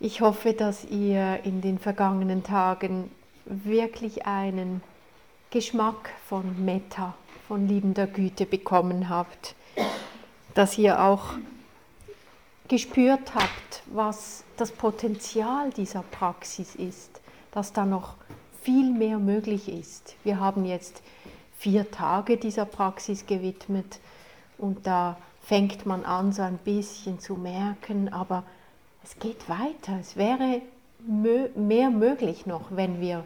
[0.00, 3.10] Ich hoffe, dass ihr in den vergangenen Tagen
[3.46, 4.82] wirklich einen
[5.50, 7.14] Geschmack von Metta,
[7.46, 9.54] von liebender Güte bekommen habt,
[10.54, 11.34] dass ihr auch
[12.66, 17.20] gespürt habt, was das Potenzial dieser Praxis ist,
[17.52, 18.14] dass da noch
[18.62, 20.16] viel mehr möglich ist.
[20.24, 21.02] Wir haben jetzt
[21.56, 24.00] vier Tage dieser Praxis gewidmet
[24.58, 28.42] und da fängt man an, so ein bisschen zu merken, aber
[29.04, 29.98] es geht weiter.
[30.00, 30.62] Es wäre
[31.06, 33.24] mehr möglich noch, wenn wir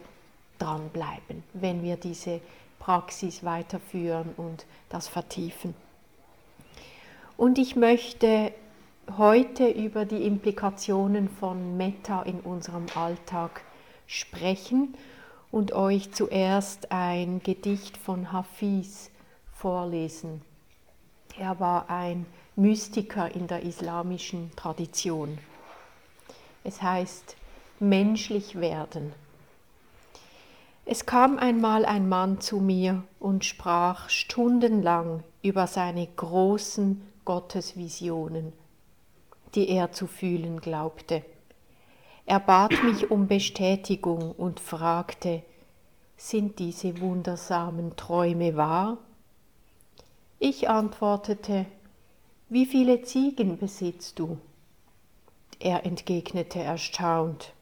[0.57, 2.41] dranbleiben, wenn wir diese
[2.79, 5.73] Praxis weiterführen und das vertiefen.
[7.37, 8.51] Und ich möchte
[9.17, 13.61] heute über die Implikationen von Metta in unserem Alltag
[14.07, 14.93] sprechen
[15.51, 19.09] und euch zuerst ein Gedicht von Hafiz
[19.53, 20.41] vorlesen.
[21.37, 22.25] Er war ein
[22.55, 25.37] Mystiker in der islamischen Tradition.
[26.63, 27.35] Es heißt
[27.79, 29.13] menschlich werden.
[30.85, 38.53] Es kam einmal ein Mann zu mir und sprach stundenlang über seine großen Gottesvisionen,
[39.53, 41.23] die er zu fühlen glaubte.
[42.25, 45.43] Er bat mich um Bestätigung und fragte,
[46.17, 48.97] sind diese wundersamen Träume wahr?
[50.39, 51.65] Ich antwortete,
[52.49, 54.37] wie viele Ziegen besitzt du?
[55.59, 57.53] Er entgegnete erstaunt,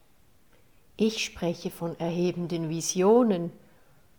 [0.96, 3.52] ich spreche von erhebenden Visionen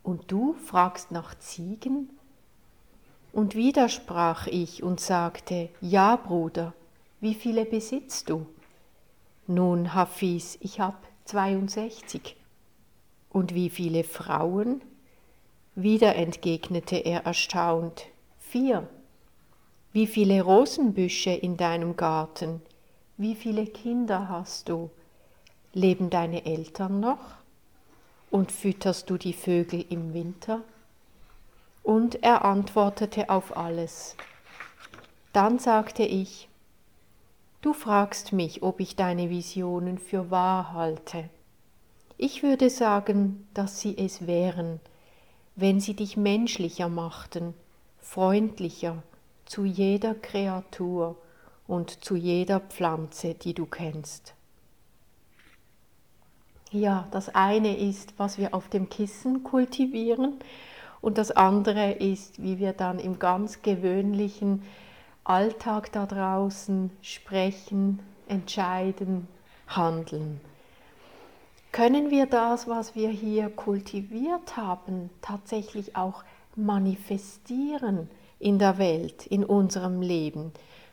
[0.03, 2.09] und du fragst nach Ziegen?
[3.31, 6.73] Und wieder sprach ich und sagte, ja Bruder,
[7.22, 8.45] wie viele besitzt du?
[9.47, 12.35] Nun, Hafiz, ich hab 62.
[13.30, 14.81] Und wie viele Frauen?
[15.75, 18.07] Wieder entgegnete er erstaunt,
[18.39, 18.89] vier.
[19.91, 22.61] Wie viele Rosenbüsche in deinem Garten?
[23.20, 24.89] Wie viele Kinder hast du?
[25.73, 27.20] Leben deine Eltern noch?
[28.31, 30.62] Und fütterst du die Vögel im Winter?
[31.84, 34.16] Und er antwortete auf alles.
[35.34, 36.47] Dann sagte ich,
[37.62, 41.30] Du fragst mich, ob ich deine Visionen für wahr halte.
[42.16, 44.80] Ich würde sagen, dass sie es wären,
[45.57, 47.53] wenn sie dich menschlicher machten,
[47.97, 49.03] freundlicher
[49.44, 51.18] zu jeder Kreatur
[51.69, 54.34] und zu jeder Pflanze, die du kennst.
[56.72, 60.40] Ja, das eine ist, was wir auf dem Kissen kultivieren
[61.00, 64.63] und das andere ist, wie wir dann im ganz gewöhnlichen
[65.24, 69.28] Alltag da draußen sprechen, entscheiden,
[69.68, 70.41] handeln.
[71.72, 76.24] Können wir das, was wir hier kultiviert haben, tatsächlich auch
[76.56, 78.09] manifestieren
[78.40, 80.51] in der Welt, in unserem Leben?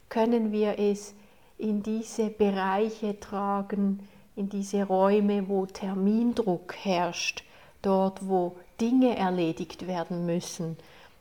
[0.09, 1.15] Können wir es
[1.59, 7.43] in diese Bereiche tragen, in diese Räume, wo Termindruck herrscht,
[7.83, 10.77] dort, wo Dinge erledigt werden müssen,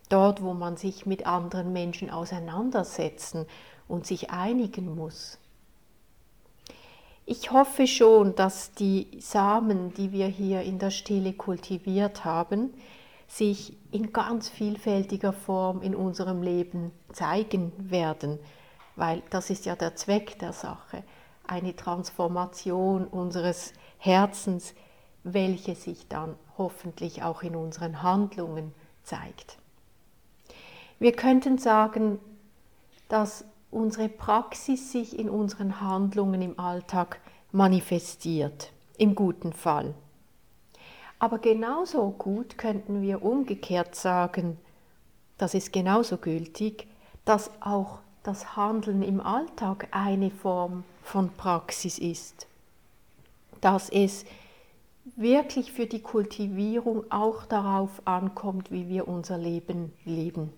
[0.09, 3.45] dort, wo man sich mit anderen Menschen auseinandersetzen
[3.87, 5.39] und sich einigen muss.
[7.25, 12.73] Ich hoffe schon, dass die Samen, die wir hier in der Stille kultiviert haben,
[13.27, 18.37] sich in ganz vielfältiger Form in unserem Leben zeigen werden
[18.95, 21.03] weil das ist ja der Zweck der Sache,
[21.47, 24.73] eine Transformation unseres Herzens,
[25.23, 28.73] welche sich dann hoffentlich auch in unseren Handlungen
[29.03, 29.57] zeigt.
[30.99, 32.19] Wir könnten sagen,
[33.09, 37.19] dass unsere Praxis sich in unseren Handlungen im Alltag
[37.51, 39.93] manifestiert, im guten Fall.
[41.19, 44.57] Aber genauso gut könnten wir umgekehrt sagen,
[45.37, 46.87] das ist genauso gültig,
[47.25, 52.47] dass auch das Handeln im Alltag eine Form von Praxis ist.
[53.61, 54.25] Dass es
[55.15, 60.51] wirklich für die Kultivierung auch darauf ankommt, wie wir unser Leben leben.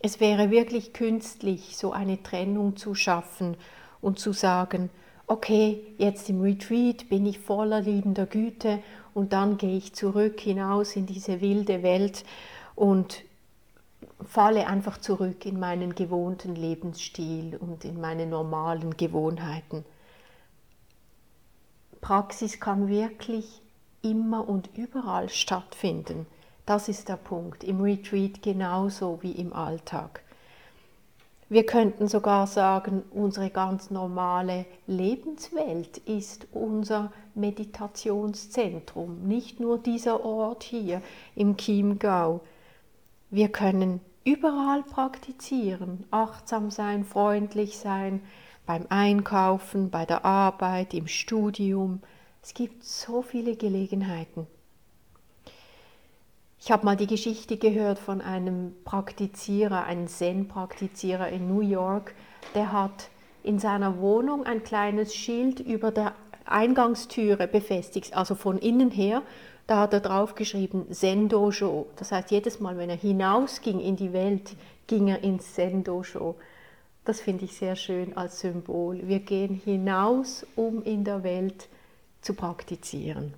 [0.00, 3.56] Es wäre wirklich künstlich, so eine Trennung zu schaffen
[4.00, 4.90] und zu sagen,
[5.26, 8.80] okay, jetzt im Retreat bin ich voller liebender Güte
[9.14, 12.24] und dann gehe ich zurück hinaus in diese wilde Welt
[12.76, 13.24] und
[14.24, 19.84] falle einfach zurück in meinen gewohnten Lebensstil und in meine normalen Gewohnheiten.
[22.00, 23.60] Praxis kann wirklich
[24.02, 26.26] immer und überall stattfinden.
[26.66, 27.64] Das ist der Punkt.
[27.64, 30.22] Im Retreat genauso wie im Alltag.
[31.50, 40.62] Wir könnten sogar sagen, unsere ganz normale Lebenswelt ist unser Meditationszentrum, nicht nur dieser Ort
[40.62, 41.00] hier
[41.34, 42.42] im Chiemgau.
[43.30, 48.22] Wir können überall praktizieren, achtsam sein, freundlich sein,
[48.64, 52.00] beim Einkaufen, bei der Arbeit, im Studium.
[52.42, 54.46] Es gibt so viele Gelegenheiten.
[56.60, 62.14] Ich habe mal die Geschichte gehört von einem Praktizierer, einem Zen-Praktizierer in New York,
[62.54, 63.10] der hat
[63.42, 66.14] in seiner Wohnung ein kleines Schild über der
[66.46, 69.22] Eingangstüre befestigt, also von innen her.
[69.68, 71.88] Da hat er draufgeschrieben Zen Dojo.
[71.96, 74.56] Das heißt, jedes Mal, wenn er hinausging in die Welt,
[74.86, 76.36] ging er ins Zen Dojo.
[77.04, 79.06] Das finde ich sehr schön als Symbol.
[79.06, 81.68] Wir gehen hinaus, um in der Welt
[82.22, 83.34] zu praktizieren.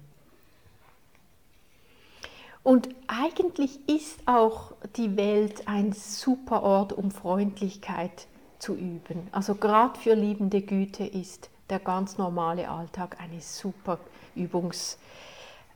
[2.63, 8.29] Und eigentlich ist auch die Welt ein super Ort, um Freundlichkeit
[8.61, 9.27] zu üben.
[9.33, 13.99] Also gerade für liebende Güte ist der ganz normale Alltag eine super
[14.37, 15.30] Übungs, äh,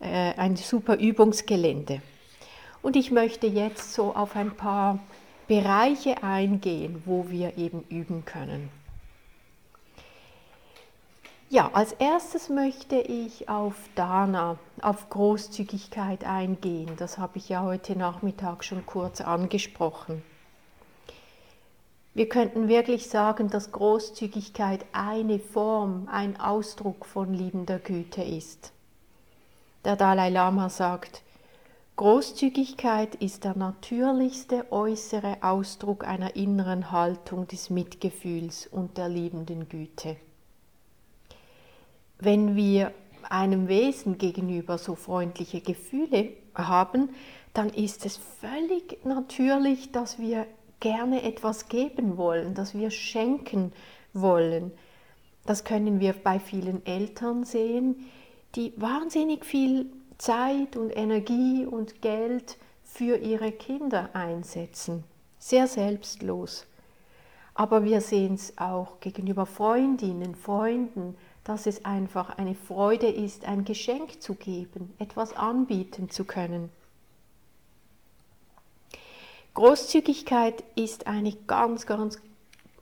[0.04, 2.02] ein super Übungsgelände.
[2.82, 4.98] Und ich möchte jetzt so auf ein paar
[5.48, 8.68] Bereiche eingehen, wo wir eben üben können.
[11.54, 16.90] Ja, als erstes möchte ich auf Dana, auf Großzügigkeit eingehen.
[16.98, 20.22] Das habe ich ja heute Nachmittag schon kurz angesprochen.
[22.12, 28.73] Wir könnten wirklich sagen, dass Großzügigkeit eine Form, ein Ausdruck von liebender Güte ist.
[29.84, 31.22] Der Dalai Lama sagt,
[31.96, 40.16] Großzügigkeit ist der natürlichste äußere Ausdruck einer inneren Haltung des Mitgefühls und der liebenden Güte
[42.24, 42.92] wenn wir
[43.28, 47.10] einem Wesen gegenüber so freundliche Gefühle haben,
[47.52, 50.46] dann ist es völlig natürlich, dass wir
[50.80, 53.72] gerne etwas geben wollen, dass wir schenken
[54.12, 54.72] wollen.
[55.46, 58.06] Das können wir bei vielen Eltern sehen,
[58.54, 65.04] die wahnsinnig viel Zeit und Energie und Geld für ihre Kinder einsetzen.
[65.38, 66.66] Sehr selbstlos.
[67.54, 73.64] Aber wir sehen es auch gegenüber Freundinnen, Freunden, dass es einfach eine Freude ist, ein
[73.64, 76.70] Geschenk zu geben, etwas anbieten zu können.
[79.52, 82.18] Großzügigkeit ist eine ganz, ganz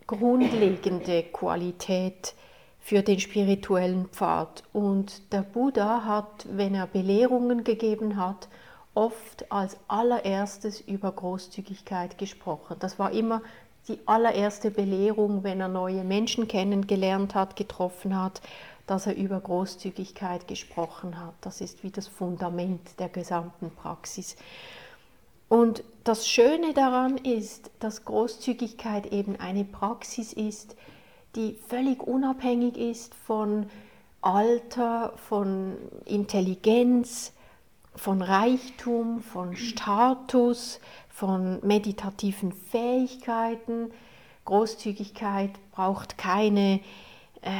[0.07, 2.35] grundlegende Qualität
[2.82, 4.64] für den spirituellen Pfad.
[4.73, 8.49] Und der Buddha hat, wenn er Belehrungen gegeben hat,
[8.94, 12.76] oft als allererstes über Großzügigkeit gesprochen.
[12.81, 13.40] Das war immer
[13.88, 18.43] die allererste Belehrung, wenn er neue Menschen kennengelernt hat, getroffen hat,
[18.87, 21.35] dass er über Großzügigkeit gesprochen hat.
[21.40, 24.37] Das ist wie das Fundament der gesamten Praxis.
[25.49, 30.76] Und das Schöne daran ist, dass Großzügigkeit eben eine Praxis ist,
[31.34, 33.67] die völlig unabhängig ist von
[34.20, 37.32] Alter, von Intelligenz,
[37.94, 43.90] von Reichtum, von Status, von meditativen Fähigkeiten.
[44.44, 46.81] Großzügigkeit braucht keine,
[47.43, 47.50] äh,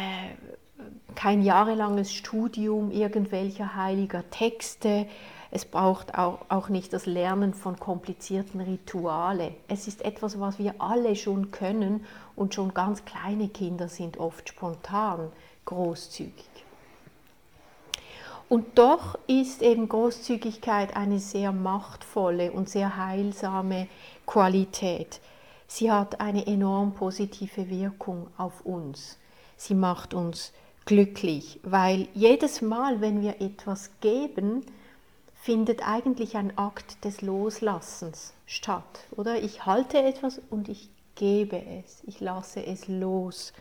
[1.15, 5.07] kein jahrelanges Studium irgendwelcher heiliger Texte.
[5.51, 9.53] Es braucht auch, auch nicht das Lernen von komplizierten Rituale.
[9.69, 12.07] Es ist etwas, was wir alle schon können
[12.37, 15.31] und schon ganz kleine Kinder sind oft spontan
[15.65, 16.49] großzügig.
[18.49, 23.89] Und doch ist eben Großzügigkeit eine sehr machtvolle und sehr heilsame
[24.27, 25.21] Qualität.
[25.67, 29.17] Sie hat eine enorm positive Wirkung auf uns.
[29.57, 30.53] Sie macht uns
[30.85, 34.67] glücklich, weil jedes Mal, wenn wir etwas geben,
[35.33, 39.07] findet eigentlich ein Akt des Loslassens statt.
[39.13, 43.53] Oder ich halte etwas und ich gebe es, ich lasse es los.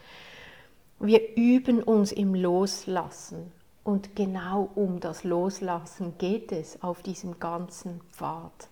[1.00, 3.52] Wir üben uns im Loslassen
[3.84, 8.70] und genau um das Loslassen geht es auf diesem ganzen Pfad.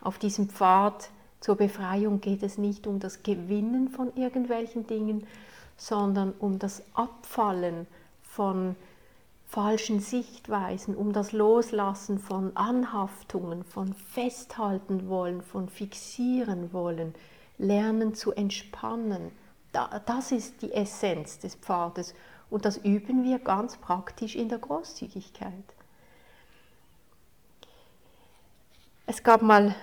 [0.00, 5.26] Auf diesem Pfad zur Befreiung geht es nicht um das Gewinnen von irgendwelchen Dingen,
[5.76, 7.86] sondern um das Abfallen
[8.22, 8.76] von
[9.46, 17.14] falschen Sichtweisen, um das Loslassen von Anhaftungen, von Festhalten wollen, von Fixieren wollen,
[17.58, 19.32] lernen zu entspannen.
[20.06, 22.14] Das ist die Essenz des Pfades
[22.50, 25.52] und das üben wir ganz praktisch in der Großzügigkeit.
[29.06, 29.74] Es gab mal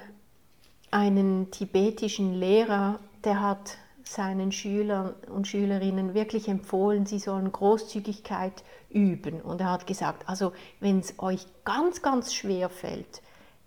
[0.92, 9.42] einen tibetischen Lehrer, der hat seinen Schülern und Schülerinnen wirklich empfohlen, sie sollen Großzügigkeit üben.
[9.42, 13.22] Und er hat gesagt, also wenn es euch ganz, ganz schwer fällt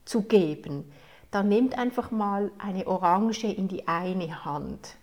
[0.05, 0.85] zu geben,
[1.37, 4.97] dann nehmt einfach mal eine Orange in die eine Hand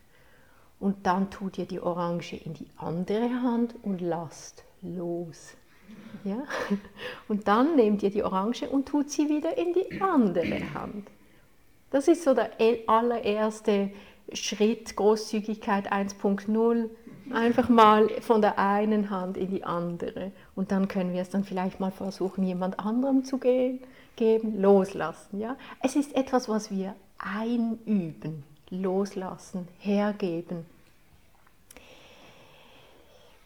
[0.79, 5.53] und dann tut ihr die Orange in die andere Hand und lasst los.
[6.23, 6.41] Ja?
[7.27, 11.07] Und dann nehmt ihr die Orange und tut sie wieder in die andere Hand.
[11.91, 12.49] Das ist so der
[12.87, 13.91] allererste
[14.31, 16.89] Schritt, Großzügigkeit 1.0.
[17.32, 20.32] Einfach mal von der einen Hand in die andere.
[20.56, 23.80] Und dann können wir es dann vielleicht mal versuchen, jemand anderem zu gehen,
[24.15, 25.39] geben, loslassen.
[25.39, 25.56] Ja?
[25.82, 30.65] Es ist etwas, was wir einüben, loslassen, hergeben.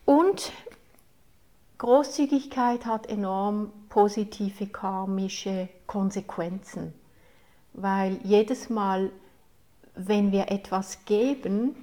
[0.05, 0.51] Und
[1.77, 6.93] Großzügigkeit hat enorm positive karmische Konsequenzen,
[7.73, 9.11] weil jedes Mal,
[9.93, 11.75] wenn wir etwas geben,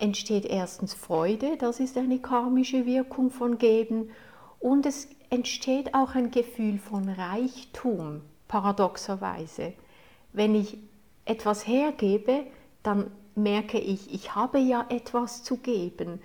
[0.00, 4.10] entsteht erstens Freude, das ist eine karmische Wirkung von Geben,
[4.60, 9.72] und es entsteht auch ein Gefühl von Reichtum, paradoxerweise.
[10.32, 10.78] Wenn ich
[11.24, 12.44] etwas hergebe,
[12.82, 16.20] dann merke ich, ich habe ja etwas zu geben.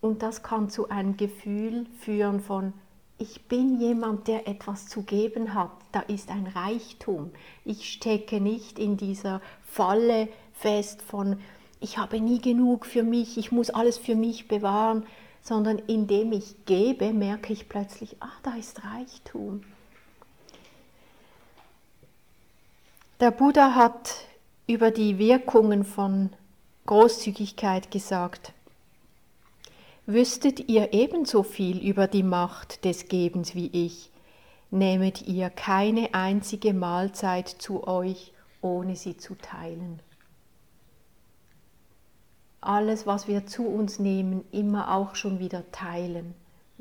[0.00, 2.72] Und das kann zu einem Gefühl führen von,
[3.18, 5.72] ich bin jemand, der etwas zu geben hat.
[5.90, 7.30] Da ist ein Reichtum.
[7.64, 11.38] Ich stecke nicht in dieser Falle fest von,
[11.80, 15.06] ich habe nie genug für mich, ich muss alles für mich bewahren,
[15.40, 19.62] sondern indem ich gebe, merke ich plötzlich, ah, da ist Reichtum.
[23.20, 24.14] Der Buddha hat
[24.66, 26.30] über die Wirkungen von
[26.86, 28.52] Großzügigkeit gesagt,
[30.10, 34.10] Wüsstet ihr ebenso viel über die Macht des Gebens wie ich,
[34.70, 38.32] nehmet ihr keine einzige Mahlzeit zu euch,
[38.62, 40.00] ohne sie zu teilen.
[42.60, 46.34] Alles, was wir zu uns nehmen, immer auch schon wieder teilen,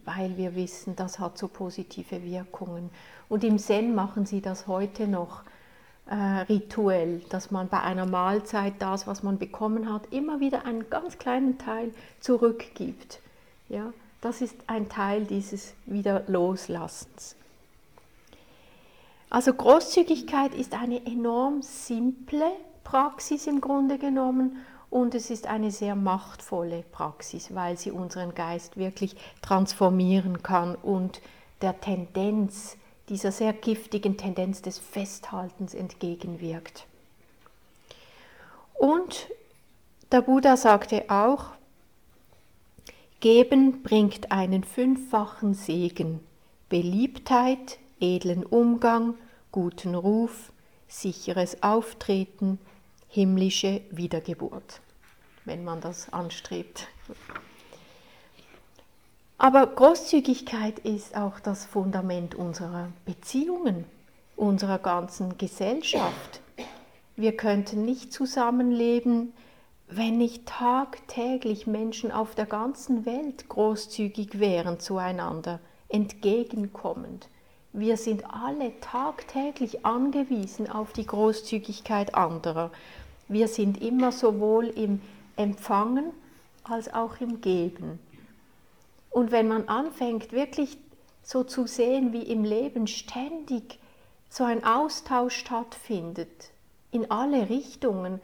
[0.05, 2.89] weil wir wissen, das hat so positive Wirkungen.
[3.29, 5.43] Und im Zen machen sie das heute noch
[6.09, 10.89] äh, rituell, dass man bei einer Mahlzeit das, was man bekommen hat, immer wieder einen
[10.89, 11.91] ganz kleinen Teil
[12.21, 13.19] zurückgibt.
[13.69, 17.35] Ja, das ist ein Teil dieses Wiederloslassens.
[19.29, 22.49] Also Großzügigkeit ist eine enorm simple
[22.85, 24.57] Praxis im Grunde genommen
[24.89, 31.21] und es ist eine sehr machtvolle Praxis, weil sie unseren Geist wirklich transformieren kann und
[31.61, 32.77] der Tendenz
[33.09, 36.85] dieser sehr giftigen Tendenz des Festhaltens entgegenwirkt.
[38.73, 39.27] Und
[40.11, 41.51] der Buddha sagte auch,
[43.19, 46.19] Geben bringt einen fünffachen Segen,
[46.69, 49.15] Beliebtheit, edlen Umgang,
[49.51, 50.51] guten Ruf,
[50.87, 52.59] sicheres Auftreten,
[53.07, 54.81] himmlische Wiedergeburt,
[55.45, 56.87] wenn man das anstrebt.
[59.37, 63.85] Aber Großzügigkeit ist auch das Fundament unserer Beziehungen,
[64.35, 66.41] unserer ganzen Gesellschaft.
[67.15, 69.33] Wir könnten nicht zusammenleben,
[69.89, 77.29] wenn nicht tagtäglich Menschen auf der ganzen Welt großzügig wären zueinander, entgegenkommend.
[77.73, 82.71] Wir sind alle tagtäglich angewiesen auf die Großzügigkeit anderer.
[83.27, 85.01] Wir sind immer sowohl im
[85.35, 86.11] Empfangen
[86.63, 87.99] als auch im Geben.
[89.09, 90.77] Und wenn man anfängt, wirklich
[91.23, 93.79] so zu sehen, wie im Leben ständig
[94.29, 96.51] so ein Austausch stattfindet,
[96.91, 98.21] in alle Richtungen,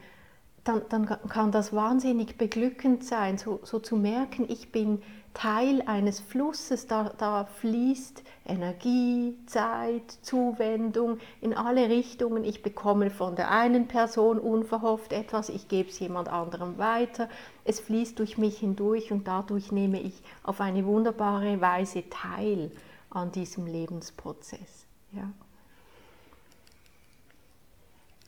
[0.64, 5.02] dann, dann kann das wahnsinnig beglückend sein, so, so, zu merken, ich bin
[5.34, 12.44] Teil eines Flusses, da, da fließt Energie, Zeit, Zuwendung in alle Richtungen.
[12.44, 17.28] Ich bekomme von der einen Person unverhofft etwas, ich gebe es jemand anderem weiter.
[17.64, 22.70] Es fließt durch mich hindurch und dadurch nehme ich auf eine wunderbare Weise teil
[23.10, 24.86] an diesem Lebensprozess.
[25.12, 25.30] Ja.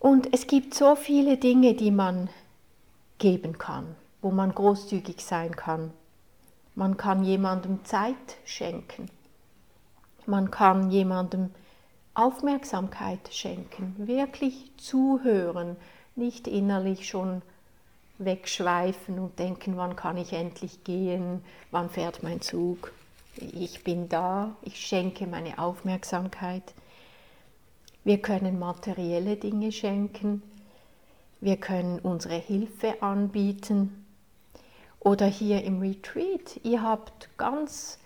[0.00, 2.28] Und es gibt so viele Dinge, die man
[3.18, 5.92] geben kann, wo man großzügig sein kann.
[6.76, 9.10] Man kann jemandem Zeit schenken.
[10.26, 11.50] Man kann jemandem
[12.12, 15.76] Aufmerksamkeit schenken, wirklich zuhören,
[16.16, 17.40] nicht innerlich schon
[18.18, 22.92] wegschweifen und denken, wann kann ich endlich gehen, wann fährt mein Zug.
[23.36, 26.74] Ich bin da, ich schenke meine Aufmerksamkeit.
[28.04, 30.42] Wir können materielle Dinge schenken,
[31.40, 34.05] wir können unsere Hilfe anbieten,
[35.00, 37.98] oder hier im Retreat, ihr habt ganz,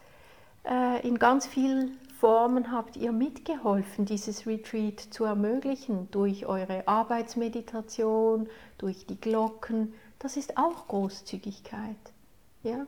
[0.64, 8.46] äh, in ganz vielen Formen habt ihr mitgeholfen, dieses Retreat zu ermöglichen, durch eure Arbeitsmeditation,
[8.76, 9.94] durch die Glocken.
[10.18, 11.96] Das ist auch Großzügigkeit.
[12.62, 12.86] Ja?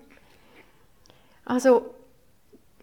[1.46, 1.94] Also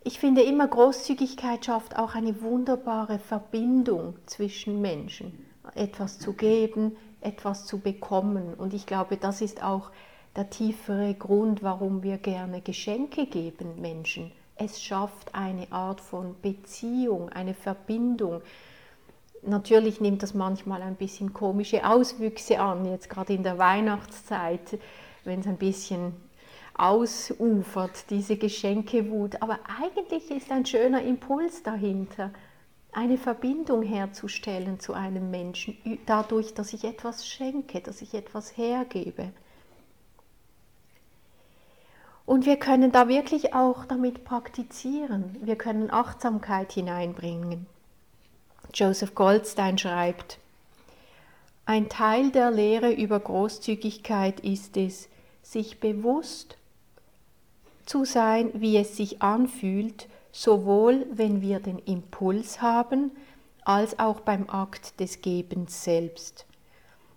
[0.03, 5.45] ich finde immer, Großzügigkeit schafft auch eine wunderbare Verbindung zwischen Menschen.
[5.75, 8.55] Etwas zu geben, etwas zu bekommen.
[8.55, 9.91] Und ich glaube, das ist auch
[10.35, 14.31] der tiefere Grund, warum wir gerne Geschenke geben Menschen.
[14.55, 18.41] Es schafft eine Art von Beziehung, eine Verbindung.
[19.41, 24.77] Natürlich nimmt das manchmal ein bisschen komische Auswüchse an, jetzt gerade in der Weihnachtszeit,
[25.23, 26.13] wenn es ein bisschen
[26.79, 29.41] ausufert, diese Geschenkewut.
[29.41, 32.31] Aber eigentlich ist ein schöner Impuls dahinter,
[32.91, 39.31] eine Verbindung herzustellen zu einem Menschen, dadurch, dass ich etwas schenke, dass ich etwas hergebe.
[42.29, 45.35] Und wir können da wirklich auch damit praktizieren.
[45.41, 47.65] Wir können Achtsamkeit hineinbringen.
[48.71, 50.37] Joseph Goldstein schreibt,
[51.65, 55.09] ein Teil der Lehre über Großzügigkeit ist es,
[55.41, 56.55] sich bewusst
[57.87, 63.09] zu sein, wie es sich anfühlt, sowohl wenn wir den Impuls haben,
[63.65, 66.45] als auch beim Akt des Gebens selbst.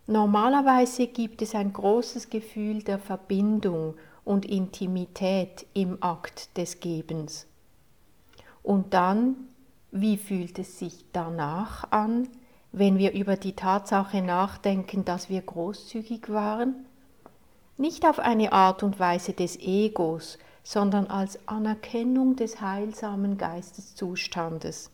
[0.06, 3.92] Normalerweise gibt es ein großes Gefühl der Verbindung
[4.24, 7.46] und Intimität im Akt des Gebens.
[8.62, 9.36] Und dann,
[9.90, 12.28] wie fühlt es sich danach an,
[12.70, 16.86] wenn wir über die Tatsache nachdenken, dass wir großzügig waren?
[17.76, 24.90] Nicht auf eine Art und Weise des Egos, sondern als Anerkennung des heilsamen Geisteszustandes.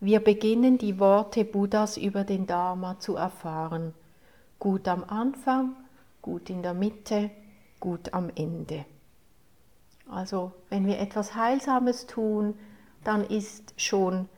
[0.00, 3.94] Wir beginnen die Worte Buddhas über den Dharma zu erfahren.
[4.58, 5.76] Gut am Anfang,
[6.22, 7.30] gut in der Mitte,
[7.80, 8.84] gut am Ende.
[10.08, 12.54] Also wenn wir etwas Heilsames tun,
[13.04, 14.28] dann ist schon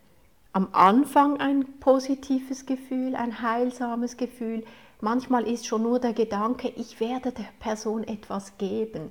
[0.53, 4.65] am Anfang ein positives Gefühl, ein heilsames Gefühl.
[5.01, 9.11] Manchmal ist schon nur der Gedanke, ich werde der Person etwas geben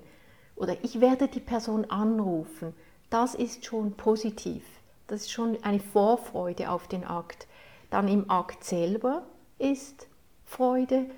[0.55, 2.73] oder ich werde die Person anrufen.
[3.09, 4.63] Das ist schon positiv.
[5.07, 7.47] Das ist schon eine Vorfreude auf den Akt.
[7.89, 9.23] Dann im Akt selber
[9.57, 10.07] ist
[10.45, 11.09] Freude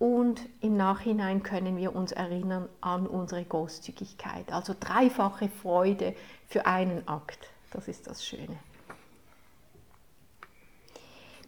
[0.00, 4.50] und im Nachhinein können wir uns erinnern an unsere Großzügigkeit.
[4.50, 6.16] Also dreifache Freude
[6.48, 7.50] für einen Akt.
[7.70, 8.58] Das ist das Schöne.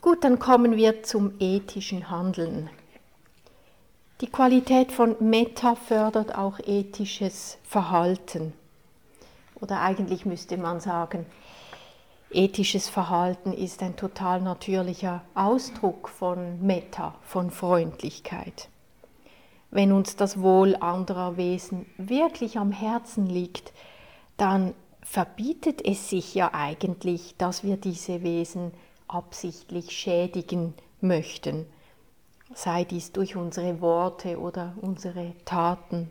[0.02, 2.68] Gut, dann kommen wir zum ethischen Handeln.
[4.20, 8.52] Die Qualität von Meta fördert auch ethisches Verhalten.
[9.62, 11.24] Oder eigentlich müsste man sagen,
[12.34, 18.68] ethisches Verhalten ist ein total natürlicher Ausdruck von Meta, von Freundlichkeit.
[19.70, 23.72] Wenn uns das Wohl anderer Wesen wirklich am Herzen liegt,
[24.36, 28.72] dann verbietet es sich ja eigentlich, dass wir diese Wesen
[29.08, 31.66] absichtlich schädigen möchten,
[32.54, 36.10] sei dies durch unsere Worte oder unsere Taten.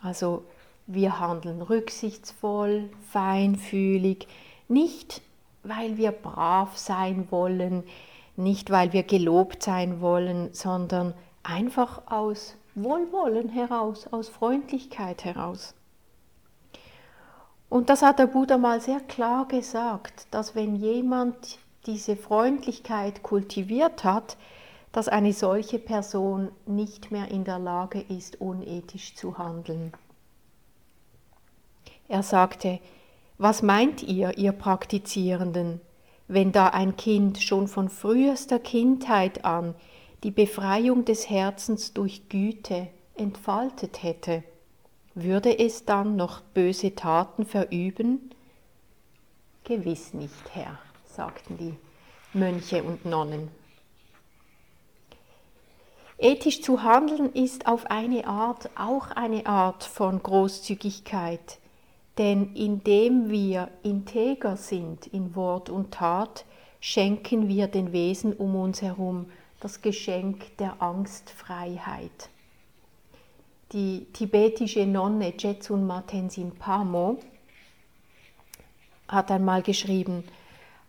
[0.00, 0.44] Also
[0.86, 4.26] wir handeln rücksichtsvoll, feinfühlig,
[4.68, 5.22] nicht,
[5.62, 7.84] weil wir brav sein wollen,
[8.36, 15.74] nicht, weil wir gelobt sein wollen, sondern einfach aus Wohlwollen heraus, aus Freundlichkeit heraus.
[17.68, 24.04] Und das hat der Buddha mal sehr klar gesagt, dass wenn jemand diese Freundlichkeit kultiviert
[24.04, 24.36] hat,
[24.92, 29.92] dass eine solche Person nicht mehr in der Lage ist, unethisch zu handeln.
[32.08, 32.80] Er sagte,
[33.38, 35.80] was meint ihr, ihr Praktizierenden,
[36.26, 39.74] wenn da ein Kind schon von frühester Kindheit an
[40.24, 44.42] die Befreiung des Herzens durch Güte entfaltet hätte?
[45.14, 48.30] Würde es dann noch böse Taten verüben?
[49.64, 51.74] Gewiss nicht, Herr, sagten die
[52.32, 53.48] Mönche und Nonnen.
[56.18, 61.58] Ethisch zu handeln ist auf eine Art auch eine Art von Großzügigkeit,
[62.18, 66.44] denn indem wir integer sind in Wort und Tat,
[66.80, 69.26] schenken wir den Wesen um uns herum
[69.60, 72.30] das Geschenk der Angstfreiheit.
[73.72, 77.18] Die tibetische Nonne Jetsun Matensin Pamo
[79.06, 80.24] hat einmal geschrieben,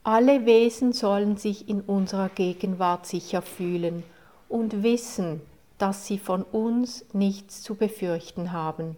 [0.03, 4.03] alle Wesen sollen sich in unserer Gegenwart sicher fühlen
[4.47, 5.41] und wissen,
[5.77, 8.95] dass sie von uns nichts zu befürchten haben.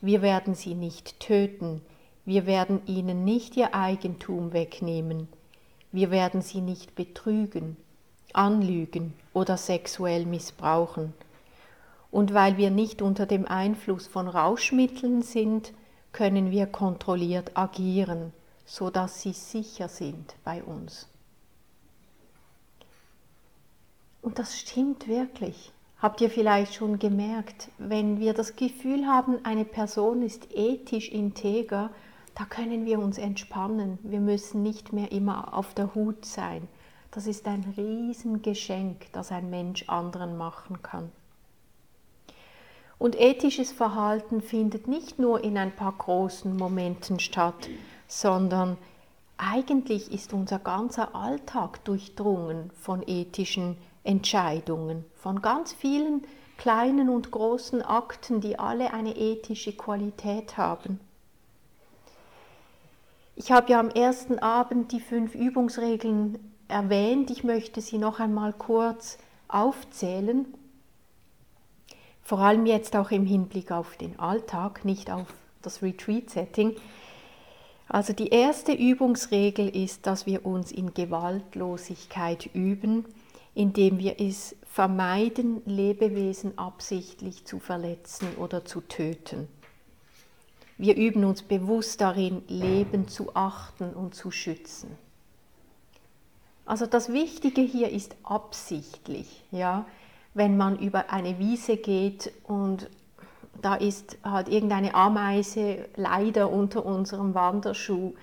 [0.00, 1.82] Wir werden sie nicht töten,
[2.24, 5.28] wir werden ihnen nicht ihr Eigentum wegnehmen,
[5.90, 7.76] wir werden sie nicht betrügen,
[8.32, 11.14] anlügen oder sexuell missbrauchen.
[12.10, 15.72] Und weil wir nicht unter dem Einfluss von Rauschmitteln sind,
[16.12, 18.32] können wir kontrolliert agieren,
[18.64, 21.08] so dass sie sicher sind bei uns.
[24.22, 25.72] Und das stimmt wirklich.
[26.00, 31.90] Habt ihr vielleicht schon gemerkt, wenn wir das Gefühl haben, eine Person ist ethisch integer,
[32.36, 33.98] da können wir uns entspannen.
[34.04, 36.68] Wir müssen nicht mehr immer auf der Hut sein.
[37.10, 41.10] Das ist ein Riesengeschenk, das ein Mensch anderen machen kann.
[42.98, 47.68] Und ethisches Verhalten findet nicht nur in ein paar großen Momenten statt,
[48.06, 48.76] sondern
[49.36, 53.76] eigentlich ist unser ganzer Alltag durchdrungen von ethischen
[54.08, 56.22] Entscheidungen, von ganz vielen
[56.56, 60.98] kleinen und großen Akten, die alle eine ethische Qualität haben.
[63.36, 67.30] Ich habe ja am ersten Abend die fünf Übungsregeln erwähnt.
[67.30, 70.46] Ich möchte sie noch einmal kurz aufzählen.
[72.22, 75.26] Vor allem jetzt auch im Hinblick auf den Alltag, nicht auf
[75.60, 76.76] das Retreat-Setting.
[77.88, 83.04] Also die erste Übungsregel ist, dass wir uns in Gewaltlosigkeit üben,
[83.58, 89.48] indem wir es vermeiden, Lebewesen absichtlich zu verletzen oder zu töten.
[90.76, 94.96] Wir üben uns bewusst darin, Leben zu achten und zu schützen.
[96.66, 99.86] Also das Wichtige hier ist absichtlich, ja.
[100.34, 102.88] Wenn man über eine Wiese geht und
[103.60, 108.14] da ist halt irgendeine Ameise leider unter unserem Wanderschuh.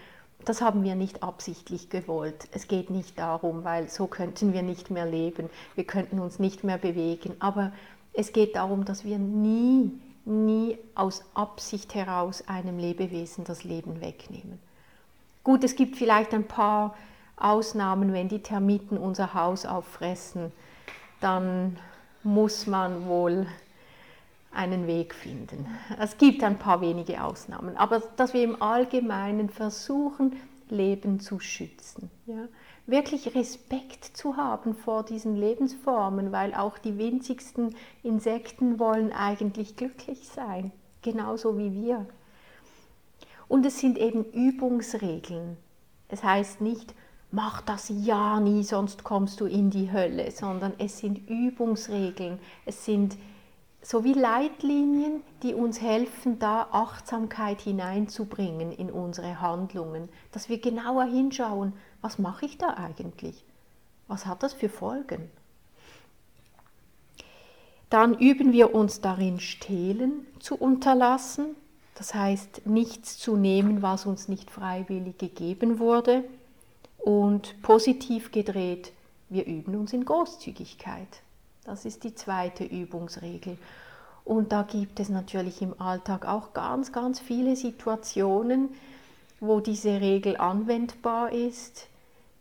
[0.46, 2.48] Das haben wir nicht absichtlich gewollt.
[2.52, 6.64] Es geht nicht darum, weil so könnten wir nicht mehr leben, wir könnten uns nicht
[6.64, 7.36] mehr bewegen.
[7.40, 7.72] Aber
[8.14, 9.92] es geht darum, dass wir nie,
[10.24, 14.60] nie aus Absicht heraus einem Lebewesen das Leben wegnehmen.
[15.44, 16.96] Gut, es gibt vielleicht ein paar
[17.38, 20.52] Ausnahmen, wenn die Termiten unser Haus auffressen,
[21.22, 21.78] dann
[22.24, 23.48] muss man wohl
[24.56, 25.68] einen Weg finden.
[26.00, 30.36] Es gibt ein paar wenige Ausnahmen, aber dass wir im Allgemeinen versuchen,
[30.70, 32.10] Leben zu schützen.
[32.26, 32.48] Ja?
[32.88, 40.28] Wirklich Respekt zu haben vor diesen Lebensformen, weil auch die winzigsten Insekten wollen eigentlich glücklich
[40.28, 42.06] sein, genauso wie wir.
[43.48, 45.58] Und es sind eben Übungsregeln.
[46.10, 46.94] Es heißt nicht,
[47.32, 52.86] mach das ja nie, sonst kommst du in die Hölle, sondern es sind Übungsregeln, es
[52.86, 53.18] sind
[53.86, 61.74] sowie Leitlinien, die uns helfen, da Achtsamkeit hineinzubringen in unsere Handlungen, dass wir genauer hinschauen,
[62.02, 63.46] was mache ich da eigentlich?
[64.08, 65.30] Was hat das für Folgen?
[67.92, 71.56] Dann üben wir uns darin, Stehlen zu unterlassen,
[71.94, 76.24] das heißt nichts zu nehmen, was uns nicht freiwillig gegeben wurde.
[76.98, 78.92] Und positiv gedreht,
[79.30, 81.22] wir üben uns in Großzügigkeit.
[81.66, 83.58] Das ist die zweite Übungsregel.
[84.24, 88.70] Und da gibt es natürlich im Alltag auch ganz, ganz viele Situationen,
[89.40, 91.88] wo diese Regel anwendbar ist.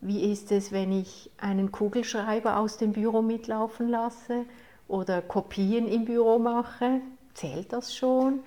[0.00, 4.44] Wie ist es, wenn ich einen Kugelschreiber aus dem Büro mitlaufen lasse
[4.88, 7.00] oder Kopien im Büro mache?
[7.32, 8.40] Zählt das schon?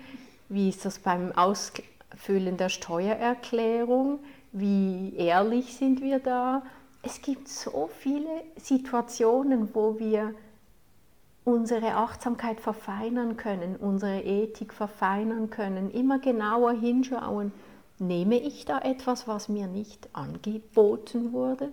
[0.49, 4.19] Wie ist das beim Ausfüllen der Steuererklärung?
[4.51, 6.61] Wie ehrlich sind wir da?
[7.01, 10.33] Es gibt so viele Situationen, wo wir
[11.47, 17.53] unsere Achtsamkeit verfeinern können, unsere Ethik verfeinern können, immer genauer hinschauen,
[17.99, 21.71] nehme ich da etwas, was mir nicht angeboten wurde?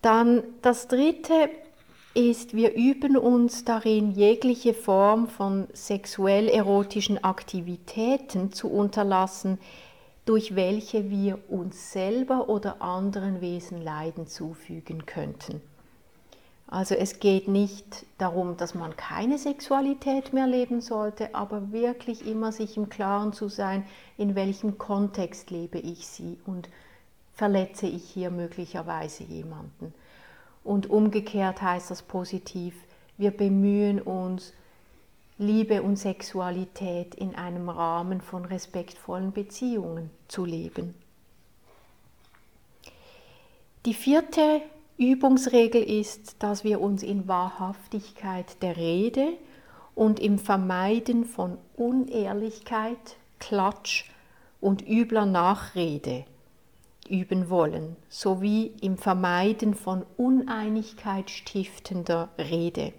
[0.00, 1.50] Dann das Dritte
[2.14, 9.58] ist, wir üben uns darin, jegliche Form von sexuell erotischen Aktivitäten zu unterlassen,
[10.24, 15.60] durch welche wir uns selber oder anderen Wesen Leiden zufügen könnten.
[16.70, 22.52] Also es geht nicht darum, dass man keine Sexualität mehr leben sollte, aber wirklich immer
[22.52, 23.84] sich im Klaren zu sein,
[24.16, 26.68] in welchem Kontext lebe ich sie und
[27.34, 29.92] verletze ich hier möglicherweise jemanden.
[30.62, 32.76] Und umgekehrt heißt das positiv,
[33.18, 34.52] wir bemühen uns,
[35.38, 40.94] Liebe und Sexualität in einem Rahmen von respektvollen Beziehungen zu leben.
[43.86, 44.60] Die vierte
[45.00, 49.28] Übungsregel ist, dass wir uns in Wahrhaftigkeit der Rede
[49.94, 54.10] und im Vermeiden von Unehrlichkeit, Klatsch
[54.60, 56.26] und übler Nachrede
[57.08, 62.92] üben wollen, sowie im Vermeiden von Uneinigkeit stiftender Rede.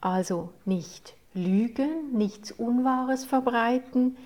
[0.00, 4.16] Also nicht lügen, nichts Unwahres verbreiten,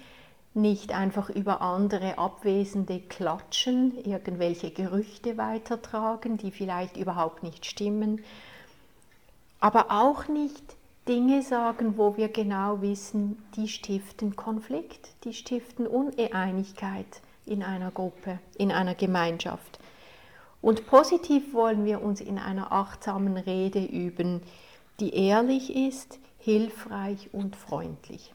[0.56, 8.24] nicht einfach über andere Abwesende klatschen, irgendwelche Gerüchte weitertragen, die vielleicht überhaupt nicht stimmen,
[9.60, 10.76] aber auch nicht
[11.08, 17.06] Dinge sagen, wo wir genau wissen, die stiften Konflikt, die stiften Uneinigkeit
[17.44, 19.78] in einer Gruppe, in einer Gemeinschaft.
[20.60, 24.42] Und positiv wollen wir uns in einer achtsamen Rede üben,
[24.98, 28.32] die ehrlich ist, hilfreich und freundlich.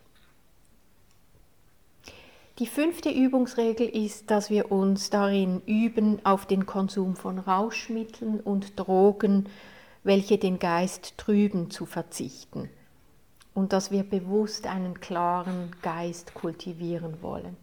[2.59, 8.77] Die fünfte Übungsregel ist, dass wir uns darin üben, auf den Konsum von Rauschmitteln und
[8.79, 9.47] Drogen,
[10.03, 12.69] welche den Geist trüben, zu verzichten.
[13.53, 17.55] Und dass wir bewusst einen klaren Geist kultivieren wollen.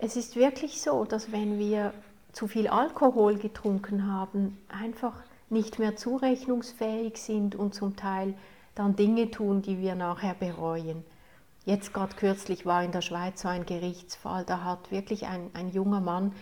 [0.00, 1.94] Es ist wirklich so, dass wenn wir
[2.32, 8.34] zu viel Alkohol getrunken haben, einfach nicht mehr zurechnungsfähig sind und zum Teil
[8.74, 11.04] dann Dinge tun, die wir nachher bereuen.
[11.64, 15.70] Jetzt gerade kürzlich war in der Schweiz so ein Gerichtsfall, da hat wirklich ein, ein
[15.70, 16.32] junger Mann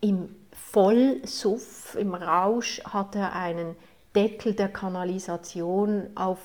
[0.00, 3.74] im Vollsuff, im Rausch, hat er einen
[4.14, 6.38] Deckel der Kanalisation auf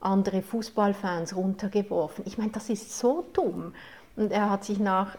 [0.00, 2.24] andere Fußballfans runtergeworfen.
[2.26, 3.72] Ich meine, das ist so dumm.
[4.16, 5.16] Und er hat sich nach,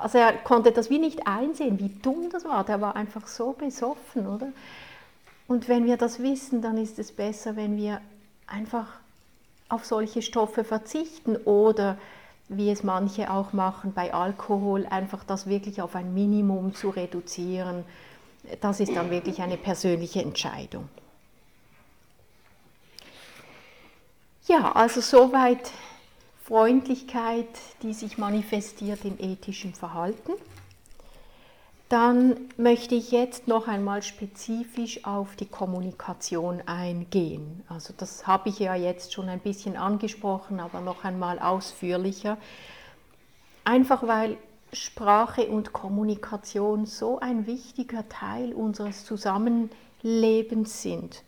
[0.00, 2.64] also er konnte das wie nicht einsehen, wie dumm das war.
[2.64, 4.48] Der war einfach so besoffen, oder?
[5.46, 8.00] Und wenn wir das wissen, dann ist es besser, wenn wir
[8.46, 8.86] einfach
[9.68, 11.98] auf solche Stoffe verzichten oder
[12.48, 17.84] wie es manche auch machen bei Alkohol, einfach das wirklich auf ein Minimum zu reduzieren.
[18.60, 20.88] Das ist dann wirklich eine persönliche Entscheidung.
[24.46, 25.70] Ja, also soweit
[26.42, 27.48] Freundlichkeit,
[27.82, 30.32] die sich manifestiert in ethischem Verhalten.
[31.94, 37.62] Dann möchte ich jetzt noch einmal spezifisch auf die Kommunikation eingehen.
[37.68, 42.36] Also das habe ich ja jetzt schon ein bisschen angesprochen, aber noch einmal ausführlicher.
[43.62, 44.38] Einfach weil
[44.72, 51.22] Sprache und Kommunikation so ein wichtiger Teil unseres Zusammenlebens sind.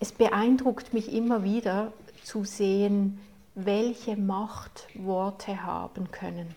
[0.00, 1.92] Es beeindruckt mich immer wieder
[2.24, 3.20] zu sehen,
[3.54, 6.56] welche Macht Worte haben können.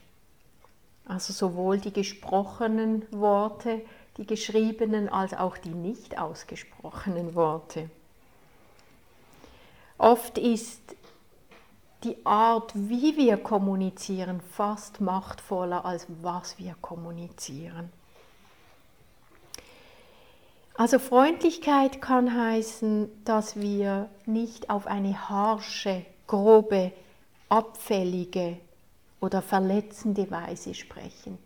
[1.07, 3.81] Also sowohl die gesprochenen Worte,
[4.17, 7.89] die geschriebenen, als auch die nicht ausgesprochenen Worte.
[9.97, 10.81] Oft ist
[12.03, 17.91] die Art, wie wir kommunizieren, fast machtvoller, als was wir kommunizieren.
[20.75, 26.91] Also Freundlichkeit kann heißen, dass wir nicht auf eine harsche, grobe,
[27.49, 28.57] abfällige
[29.19, 31.37] oder verletzende Weise sprechen,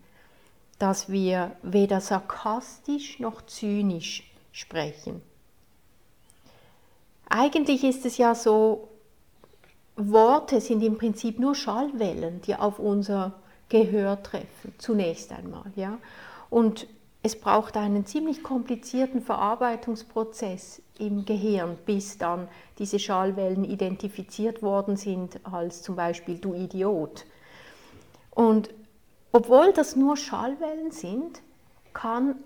[0.78, 5.22] dass wir weder sarkastisch noch zynisch sprechen.
[7.28, 8.88] Eigentlich ist es ja so,
[9.96, 13.34] Worte sind im Prinzip nur Schallwellen, die auf unser
[13.68, 15.64] Gehör treffen, zunächst einmal.
[15.76, 15.98] Ja?
[16.50, 16.86] Und
[17.22, 25.40] es braucht einen ziemlich komplizierten Verarbeitungsprozess im Gehirn, bis dann diese Schallwellen identifiziert worden sind
[25.44, 27.24] als zum Beispiel du Idiot
[28.34, 28.70] und
[29.32, 31.40] obwohl das nur Schallwellen sind,
[31.94, 32.36] kann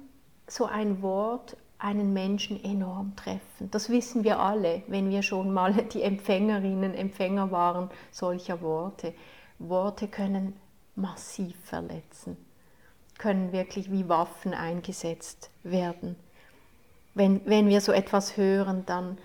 [0.47, 3.71] so ein Wort einen Menschen enorm treffen.
[3.71, 9.15] Das wissen wir alle, wenn wir schon mal die Empfängerinnen, Empfänger waren solcher Worte.
[9.59, 10.55] Worte können
[10.95, 12.37] massiv verletzen,
[13.19, 16.17] können wirklich wie Waffen eingesetzt werden.
[17.15, 19.19] Wenn, wenn wir so etwas hören, dann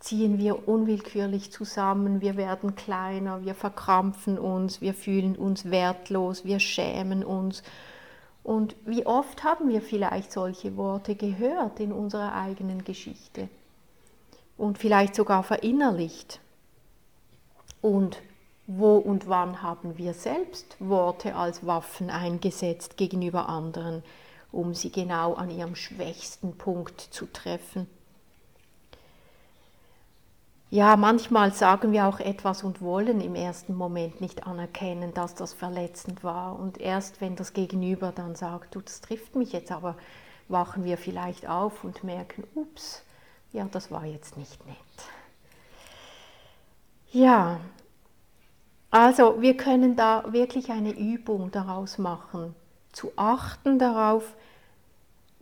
[0.00, 6.60] ziehen wir unwillkürlich zusammen, wir werden kleiner, wir verkrampfen uns, wir fühlen uns wertlos, wir
[6.60, 7.62] schämen uns.
[8.44, 13.48] Und wie oft haben wir vielleicht solche Worte gehört in unserer eigenen Geschichte
[14.56, 16.40] und vielleicht sogar verinnerlicht?
[17.82, 18.22] Und
[18.66, 24.02] wo und wann haben wir selbst Worte als Waffen eingesetzt gegenüber anderen,
[24.52, 27.86] um sie genau an ihrem schwächsten Punkt zu treffen?
[30.70, 35.54] Ja, manchmal sagen wir auch etwas und wollen im ersten Moment nicht anerkennen, dass das
[35.54, 36.58] verletzend war.
[36.58, 39.96] Und erst wenn das Gegenüber dann sagt, du, das trifft mich jetzt, aber
[40.48, 43.02] wachen wir vielleicht auf und merken, ups,
[43.52, 44.76] ja, das war jetzt nicht nett.
[47.12, 47.60] Ja,
[48.90, 52.54] also wir können da wirklich eine Übung daraus machen,
[52.92, 54.36] zu achten darauf,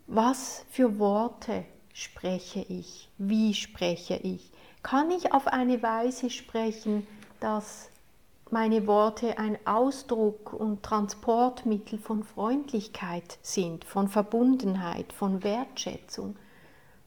[0.06, 4.52] was für Worte spreche ich, wie spreche ich
[4.86, 7.08] kann ich auf eine Weise sprechen,
[7.40, 7.90] dass
[8.52, 16.36] meine Worte ein Ausdruck und Transportmittel von Freundlichkeit sind, von Verbundenheit, von Wertschätzung.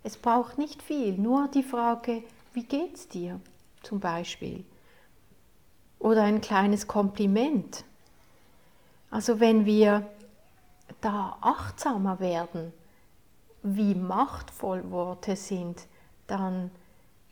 [0.03, 3.39] Es braucht nicht viel, nur die Frage, wie geht's dir
[3.81, 4.65] zum Beispiel?
[5.99, 7.85] Oder ein kleines Kompliment.
[9.09, 10.05] Also wenn wir
[10.99, 12.73] da achtsamer werden,
[13.63, 15.87] wie machtvoll Worte sind,
[16.27, 16.71] dann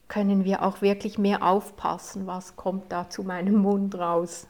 [0.08, 4.48] können wir auch wirklich mehr aufpassen, was kommt da zu meinem Mund raus.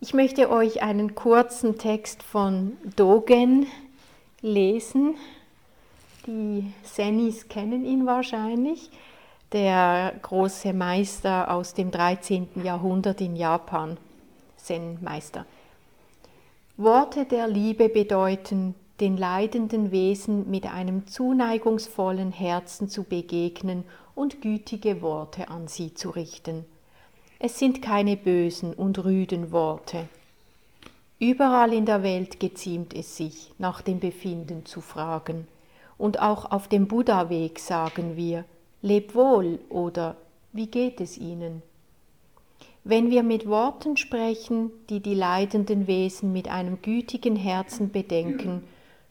[0.00, 3.66] Ich möchte euch einen kurzen Text von Dogen
[4.40, 5.16] lesen.
[6.26, 8.90] Die Senis kennen ihn wahrscheinlich,
[9.52, 12.48] der große Meister aus dem 13.
[12.62, 13.96] Jahrhundert in Japan,
[14.56, 15.46] Zen-Meister.
[16.76, 25.02] Worte der Liebe bedeuten, den leidenden Wesen mit einem zuneigungsvollen Herzen zu begegnen und gütige
[25.02, 26.64] Worte an sie zu richten.
[27.38, 30.08] Es sind keine bösen und rüden Worte.
[31.18, 35.46] Überall in der Welt geziemt es sich, nach dem Befinden zu fragen,
[35.98, 38.44] Und auch auf dem Buddha-Weg sagen wir,
[38.82, 40.16] leb wohl oder
[40.52, 41.62] wie geht es Ihnen?
[42.84, 48.62] Wenn wir mit Worten sprechen, die die leidenden Wesen mit einem gütigen Herzen bedenken,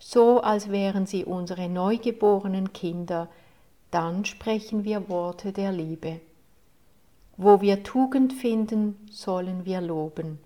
[0.08, 3.28] so als wären sie unsere neugeborenen Kinder,
[3.90, 6.22] dann sprechen wir Worte der Liebe.
[7.38, 10.38] Wo wir Tugend finden, sollen wir loben.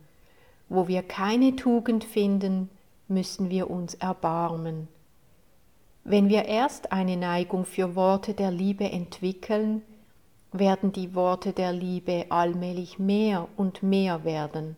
[0.69, 2.69] Wo wir keine Tugend finden,
[3.09, 4.87] müssen wir uns erbarmen.
[6.05, 9.81] Wenn wir erst eine Neigung für Worte der Liebe entwickeln,
[10.53, 14.77] werden die Worte der Liebe allmählich mehr und mehr werden.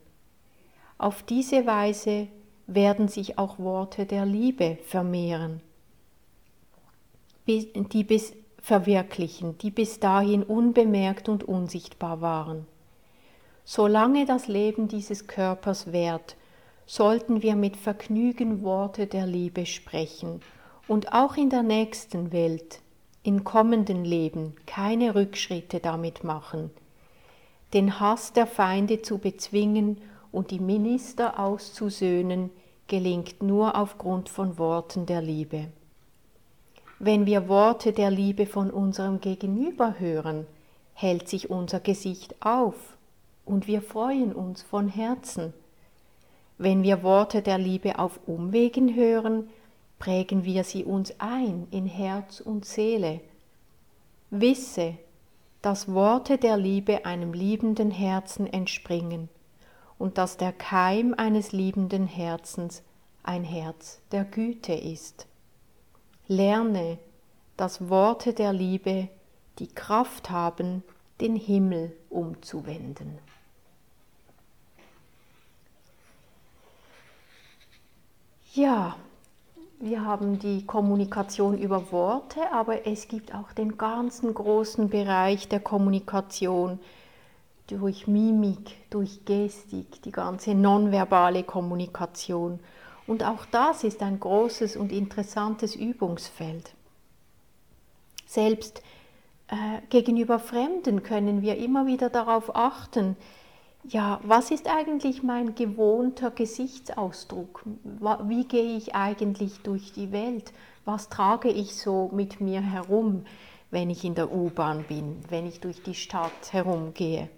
[0.97, 2.29] Auf diese Weise
[2.73, 5.61] werden sich auch Worte der Liebe vermehren,
[7.47, 12.65] die bis verwirklichen, die bis dahin unbemerkt und unsichtbar waren.
[13.63, 16.35] Solange das Leben dieses Körpers währt,
[16.85, 20.41] sollten wir mit Vergnügen Worte der Liebe sprechen
[20.87, 22.81] und auch in der nächsten Welt
[23.23, 26.71] in kommenden Leben keine Rückschritte damit machen,
[27.73, 32.49] den Hass der Feinde zu bezwingen und die Minister auszusöhnen,
[32.91, 35.67] gelingt nur aufgrund von Worten der Liebe.
[36.99, 40.45] Wenn wir Worte der Liebe von unserem Gegenüber hören,
[40.93, 42.75] hält sich unser Gesicht auf
[43.45, 45.53] und wir freuen uns von Herzen.
[46.57, 49.47] Wenn wir Worte der Liebe auf Umwegen hören,
[49.97, 53.21] prägen wir sie uns ein in Herz und Seele.
[54.31, 54.95] Wisse,
[55.61, 59.29] dass Worte der Liebe einem liebenden Herzen entspringen
[60.01, 62.81] und dass der Keim eines liebenden Herzens
[63.21, 65.27] ein Herz der Güte ist.
[66.27, 66.97] Lerne,
[67.55, 69.09] dass Worte der Liebe
[69.59, 70.83] die Kraft haben,
[71.19, 73.19] den Himmel umzuwenden.
[78.55, 78.95] Ja,
[79.79, 85.59] wir haben die Kommunikation über Worte, aber es gibt auch den ganzen großen Bereich der
[85.59, 86.79] Kommunikation
[87.71, 92.59] durch Mimik, durch Gestik, die ganze nonverbale Kommunikation.
[93.07, 96.73] Und auch das ist ein großes und interessantes Übungsfeld.
[98.25, 98.81] Selbst
[99.47, 103.15] äh, gegenüber Fremden können wir immer wieder darauf achten,
[103.83, 107.63] ja, was ist eigentlich mein gewohnter Gesichtsausdruck?
[108.25, 110.53] Wie gehe ich eigentlich durch die Welt?
[110.85, 113.25] Was trage ich so mit mir herum,
[113.71, 117.29] wenn ich in der U-Bahn bin, wenn ich durch die Stadt herumgehe?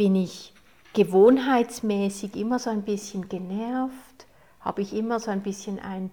[0.00, 0.54] Bin ich
[0.94, 4.26] gewohnheitsmäßig immer so ein bisschen genervt?
[4.60, 6.10] Habe ich immer so ein bisschen ein,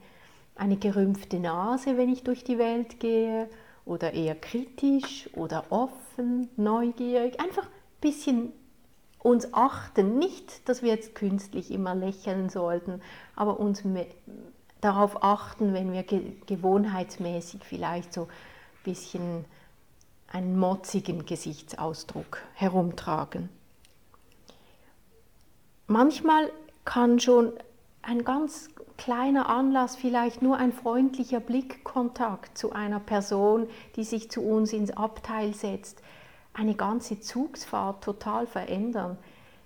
[0.57, 3.49] eine gerümpfte Nase, wenn ich durch die Welt gehe?
[3.85, 7.39] Oder eher kritisch oder offen, neugierig?
[7.39, 7.65] Einfach
[8.01, 8.51] bisschen
[9.19, 13.01] uns achten, nicht, dass wir jetzt künstlich immer lächeln sollten,
[13.37, 13.83] aber uns
[14.81, 18.27] darauf achten, wenn wir gewohnheitsmäßig vielleicht so ein
[18.83, 19.45] bisschen
[20.27, 23.47] einen motzigen Gesichtsausdruck herumtragen.
[25.87, 26.51] Manchmal
[26.83, 27.53] kann schon
[28.01, 34.41] ein ganz kleiner Anlass, vielleicht nur ein freundlicher Blickkontakt zu einer Person, die sich zu
[34.41, 36.01] uns ins Abteil setzt,
[36.53, 39.17] eine ganze Zugsfahrt total verändern.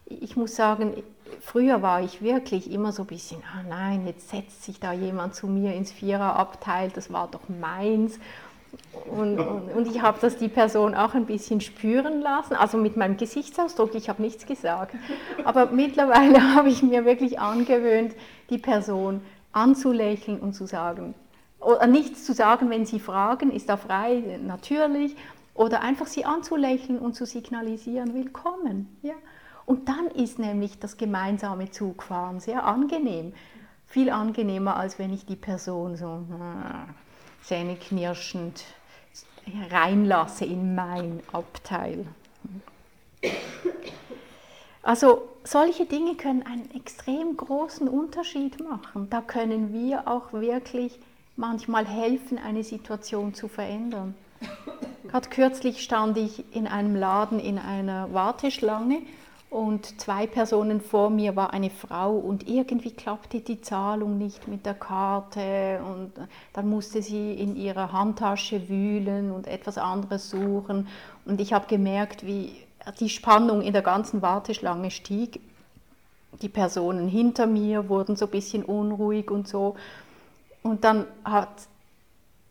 [0.05, 1.01] Ich muss sagen,
[1.39, 5.33] früher war ich wirklich immer so ein bisschen, ah nein, jetzt setzt sich da jemand
[5.33, 8.19] zu mir ins Viererabteil, das war doch meins.
[9.09, 12.95] Und, und, und ich habe das die Person auch ein bisschen spüren lassen, also mit
[12.95, 14.95] meinem Gesichtsausdruck, ich habe nichts gesagt.
[15.43, 18.15] Aber mittlerweile habe ich mir wirklich angewöhnt,
[18.49, 21.13] die Person anzulächeln und zu sagen,
[21.59, 25.15] oder nichts zu sagen, wenn sie fragen, ist da frei, natürlich,
[25.53, 28.97] oder einfach sie anzulächeln und zu signalisieren, willkommen.
[29.01, 29.13] Ja?
[29.65, 33.33] Und dann ist nämlich das gemeinsame Zugfahren sehr angenehm.
[33.85, 36.25] Viel angenehmer, als wenn ich die Person so
[37.41, 38.63] hm, zähneknirschend
[39.71, 42.05] reinlasse in mein Abteil.
[44.83, 49.09] Also solche Dinge können einen extrem großen Unterschied machen.
[49.09, 50.97] Da können wir auch wirklich
[51.35, 54.15] manchmal helfen, eine Situation zu verändern.
[55.07, 59.01] Gerade kürzlich stand ich in einem Laden in einer Warteschlange
[59.51, 64.65] und zwei Personen vor mir war eine Frau und irgendwie klappte die Zahlung nicht mit
[64.65, 66.13] der Karte und
[66.53, 70.87] dann musste sie in ihrer Handtasche wühlen und etwas anderes suchen
[71.25, 72.55] und ich habe gemerkt, wie
[73.01, 75.41] die Spannung in der ganzen Warteschlange stieg.
[76.41, 79.75] Die Personen hinter mir wurden so ein bisschen unruhig und so
[80.63, 81.49] und dann hat,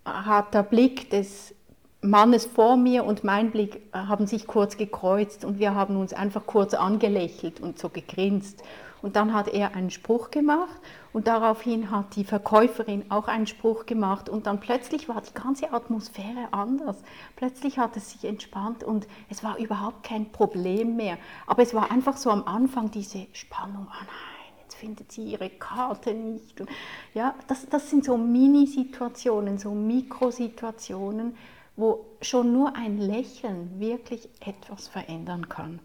[0.04, 1.54] hat der Blick des
[2.02, 6.14] Mannes vor mir und mein Blick äh, haben sich kurz gekreuzt und wir haben uns
[6.14, 8.62] einfach kurz angelächelt und so gegrinst.
[9.02, 10.80] Und dann hat er einen Spruch gemacht
[11.12, 15.72] und daraufhin hat die Verkäuferin auch einen Spruch gemacht und dann plötzlich war die ganze
[15.72, 17.02] Atmosphäre anders.
[17.36, 21.18] Plötzlich hat es sich entspannt und es war überhaupt kein Problem mehr.
[21.46, 25.50] Aber es war einfach so am Anfang diese Spannung, oh nein, jetzt findet sie ihre
[25.50, 26.60] Karte nicht.
[26.60, 26.70] Und
[27.12, 31.36] ja, das, das sind so Mini-Situationen, so Mikrosituationen,
[31.76, 35.80] wo schon nur ein Lächeln wirklich etwas verändern kann.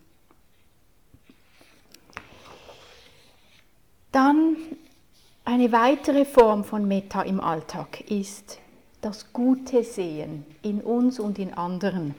[4.11, 4.55] Dann
[5.43, 8.59] eine weitere Form von Metta im Alltag ist
[9.01, 12.15] das Gute sehen in uns und in anderen.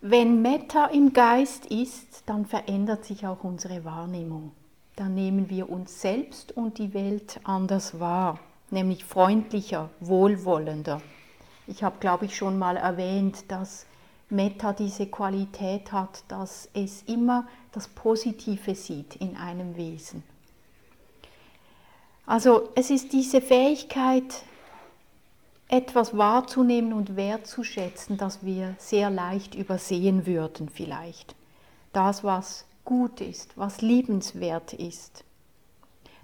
[0.00, 4.52] Wenn Metta im Geist ist, dann verändert sich auch unsere Wahrnehmung.
[4.94, 8.38] Dann nehmen wir uns selbst und die Welt anders wahr,
[8.70, 11.02] nämlich freundlicher, wohlwollender.
[11.66, 13.86] Ich habe, glaube ich, schon mal erwähnt, dass
[14.28, 20.22] Metta diese Qualität hat, dass es immer das Positive sieht in einem Wesen.
[22.26, 24.42] Also es ist diese Fähigkeit,
[25.68, 31.34] etwas wahrzunehmen und wertzuschätzen, das wir sehr leicht übersehen würden vielleicht.
[31.92, 35.24] Das, was gut ist, was liebenswert ist.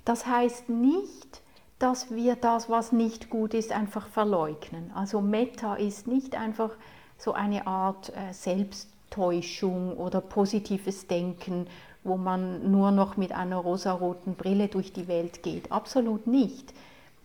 [0.05, 1.41] Das heißt nicht,
[1.83, 4.93] dass wir das, was nicht gut ist, einfach verleugnen.
[4.95, 6.71] Also Meta ist nicht einfach
[7.19, 11.67] so eine Art äh, Selbst Täuschung oder positives Denken,
[12.05, 15.73] wo man nur noch mit einer rosaroten Brille durch die Welt geht.
[15.73, 16.73] Absolut nicht.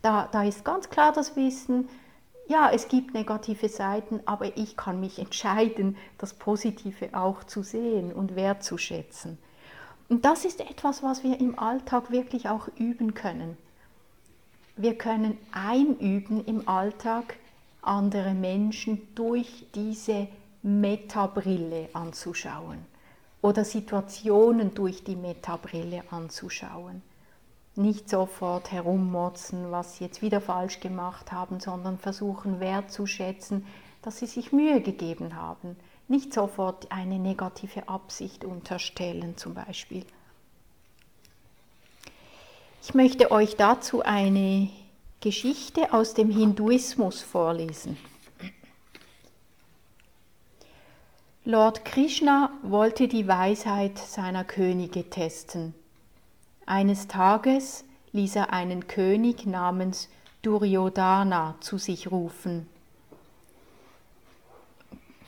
[0.01, 1.87] Da, da ist ganz klar das Wissen,
[2.47, 8.11] ja, es gibt negative Seiten, aber ich kann mich entscheiden, das Positive auch zu sehen
[8.11, 9.37] und wertzuschätzen.
[10.09, 13.57] Und das ist etwas, was wir im Alltag wirklich auch üben können.
[14.79, 17.37] Wir können einüben im Alltag,
[17.81, 20.27] andere Menschen durch diese
[20.61, 22.85] Metabrille anzuschauen
[23.41, 27.01] oder Situationen durch die Metabrille anzuschauen.
[27.75, 33.65] Nicht sofort herummotzen, was sie jetzt wieder falsch gemacht haben, sondern versuchen wertzuschätzen,
[34.03, 35.75] dass sie sich Mühe gegeben haben.
[36.07, 40.05] Nicht sofort eine negative Absicht unterstellen zum Beispiel.
[42.87, 44.69] Ich möchte euch dazu eine
[45.19, 47.97] Geschichte aus dem Hinduismus vorlesen.
[51.43, 55.75] Lord Krishna wollte die Weisheit seiner Könige testen.
[56.65, 57.83] Eines Tages
[58.13, 60.07] ließ er einen König namens
[60.41, 62.69] Duryodhana zu sich rufen.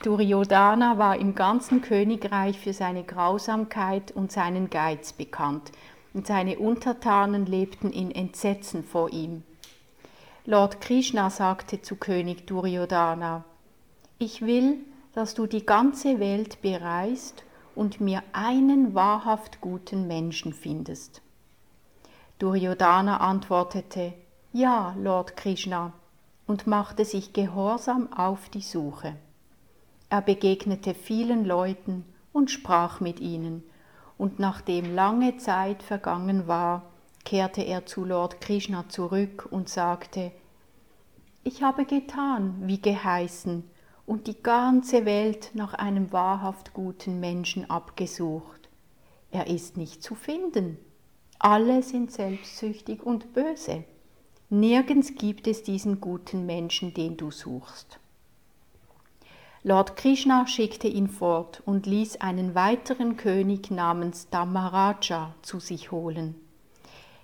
[0.02, 5.72] Duryodhana war im ganzen Königreich für seine Grausamkeit und seinen Geiz bekannt,
[6.12, 9.42] und seine Untertanen lebten in Entsetzen vor ihm.
[10.46, 13.44] Lord Krishna sagte zu König Duryodhana,
[14.18, 14.78] ich will,
[15.12, 17.44] dass du die ganze Welt bereist
[17.74, 21.22] und mir einen wahrhaft guten Menschen findest.
[22.38, 24.12] Duryodhana antwortete,
[24.52, 25.92] Ja, Lord Krishna,
[26.46, 29.14] und machte sich gehorsam auf die Suche.
[30.08, 33.62] Er begegnete vielen Leuten und sprach mit ihnen,
[34.20, 36.82] und nachdem lange Zeit vergangen war,
[37.24, 40.30] kehrte er zu Lord Krishna zurück und sagte,
[41.42, 43.64] Ich habe getan, wie geheißen,
[44.04, 48.68] und die ganze Welt nach einem wahrhaft guten Menschen abgesucht.
[49.30, 50.76] Er ist nicht zu finden.
[51.38, 53.84] Alle sind selbstsüchtig und böse.
[54.50, 57.98] Nirgends gibt es diesen guten Menschen, den du suchst.
[59.62, 66.34] Lord Krishna schickte ihn fort und ließ einen weiteren König namens Dhamaraja zu sich holen.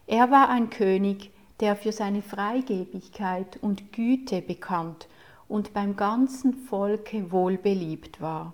[0.06, 1.30] Er war ein König,
[1.60, 5.08] der für seine Freigebigkeit und Güte bekannt
[5.48, 8.52] und beim ganzen Volke wohlbeliebt war.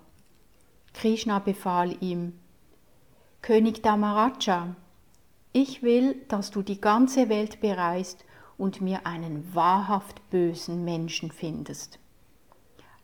[0.93, 2.39] Krishna befahl ihm,
[3.41, 4.77] König Dhamaraja,
[5.51, 8.23] ich will, dass du die ganze Welt bereist
[8.57, 11.99] und mir einen wahrhaft bösen Menschen findest.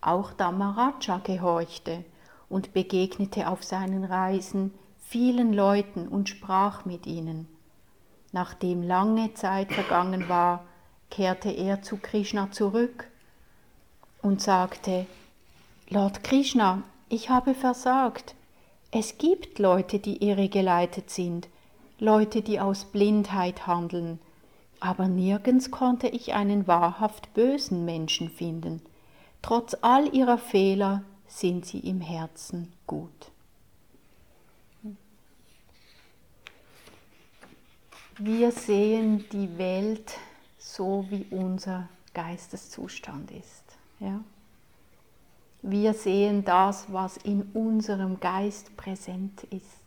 [0.02, 2.06] Auch Dhamaraja gehorchte
[2.50, 7.48] und begegnete auf seinen Reisen vielen Leuten und sprach mit ihnen.
[8.32, 10.66] Nachdem lange Zeit vergangen war,
[11.10, 13.08] kehrte er zu Krishna zurück
[14.22, 15.06] und sagte,
[15.90, 18.36] Lord Krishna, ich habe versagt.
[18.92, 21.48] Es gibt Leute, die irregeleitet sind,
[22.00, 24.20] Leute, die aus Blindheit handeln,
[24.80, 28.82] aber nirgends konnte ich einen wahrhaft bösen Menschen finden.
[29.42, 33.32] Trotz all ihrer Fehler sind sie im Herzen gut.
[38.18, 40.18] Wir sehen die Welt
[40.58, 43.64] so, wie unser Geisteszustand ist.
[44.00, 44.20] Ja?
[45.62, 49.80] Wir sehen das, was in unserem Geist präsent ist.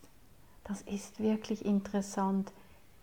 [0.64, 2.52] Das ist wirklich interessant.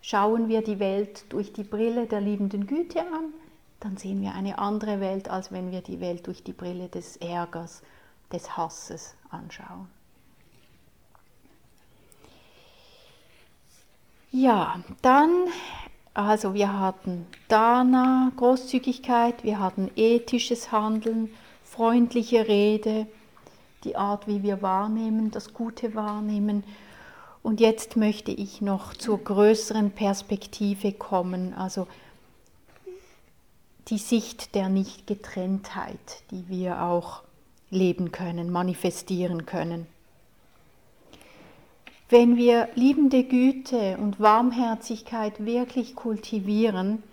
[0.02, 3.32] Schauen wir die Welt durch die Brille der liebenden Güte an,
[3.80, 7.16] dann sehen wir eine andere Welt, als wenn wir die Welt durch die Brille des
[7.16, 7.82] Ärgers,
[8.30, 9.88] des Hasses anschauen.
[14.30, 15.30] Ja, dann,
[16.14, 21.30] also wir hatten Dana, Großzügigkeit, wir hatten ethisches Handeln,
[21.64, 23.06] freundliche Rede,
[23.82, 26.62] die Art, wie wir wahrnehmen, das Gute wahrnehmen.
[27.42, 31.88] Und jetzt möchte ich noch zur größeren Perspektive kommen, also
[33.88, 37.22] die Sicht der Nichtgetrenntheit, die wir auch
[37.70, 39.86] leben können, manifestieren können.
[42.08, 47.04] Wenn wir liebende Güte und Warmherzigkeit wirklich kultivieren,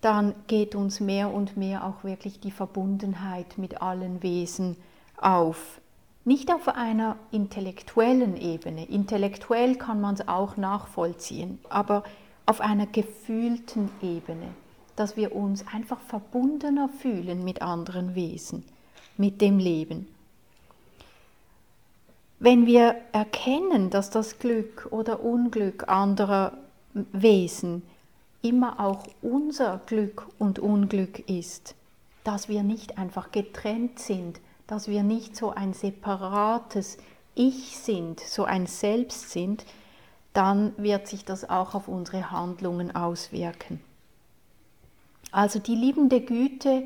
[0.00, 4.76] dann geht uns mehr und mehr auch wirklich die Verbundenheit mit allen Wesen
[5.18, 5.80] auf.
[6.24, 8.86] Nicht auf einer intellektuellen Ebene.
[8.86, 12.02] Intellektuell kann man es auch nachvollziehen, aber
[12.46, 14.48] auf einer gefühlten Ebene,
[14.96, 18.64] dass wir uns einfach verbundener fühlen mit anderen Wesen,
[19.16, 20.06] mit dem Leben.
[22.38, 26.58] Wenn wir erkennen, dass das Glück oder Unglück anderer
[26.92, 27.82] Wesen
[28.42, 31.74] immer auch unser Glück und Unglück ist,
[32.22, 36.98] dass wir nicht einfach getrennt sind, dass wir nicht so ein separates
[37.34, 39.64] Ich sind, so ein Selbst sind,
[40.32, 43.80] dann wird sich das auch auf unsere Handlungen auswirken.
[45.34, 46.84] Also die liebende Güte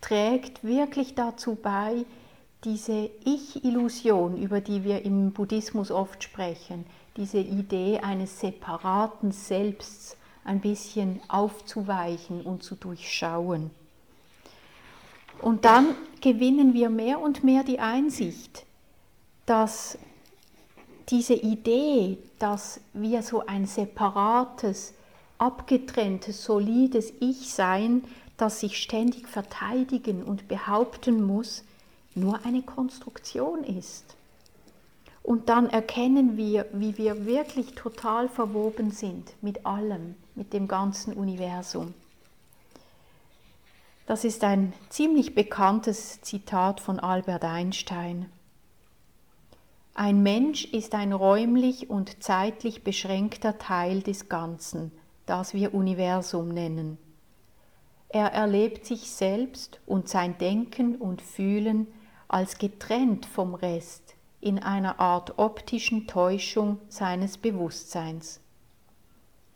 [0.00, 2.04] trägt wirklich dazu bei,
[2.62, 6.86] diese Ich-Illusion, über die wir im Buddhismus oft sprechen,
[7.16, 13.72] diese Idee eines separaten Selbsts ein bisschen aufzuweichen und zu durchschauen.
[15.42, 18.64] Und dann gewinnen wir mehr und mehr die Einsicht,
[19.44, 19.98] dass
[21.08, 24.94] diese Idee, dass wir so ein separates,
[25.38, 28.04] abgetrenntes, solides Ich sein,
[28.36, 31.64] das sich ständig verteidigen und behaupten muss,
[32.14, 34.16] nur eine Konstruktion ist.
[35.22, 41.12] Und dann erkennen wir, wie wir wirklich total verwoben sind mit allem, mit dem ganzen
[41.12, 41.94] Universum.
[44.06, 48.32] Das ist ein ziemlich bekanntes Zitat von Albert Einstein.
[49.92, 54.92] Ein Mensch ist ein räumlich und zeitlich beschränkter Teil des Ganzen,
[55.28, 56.98] das wir Universum nennen.
[58.08, 61.86] Er erlebt sich selbst und sein Denken und Fühlen
[62.26, 68.40] als getrennt vom Rest in einer Art optischen Täuschung seines Bewusstseins.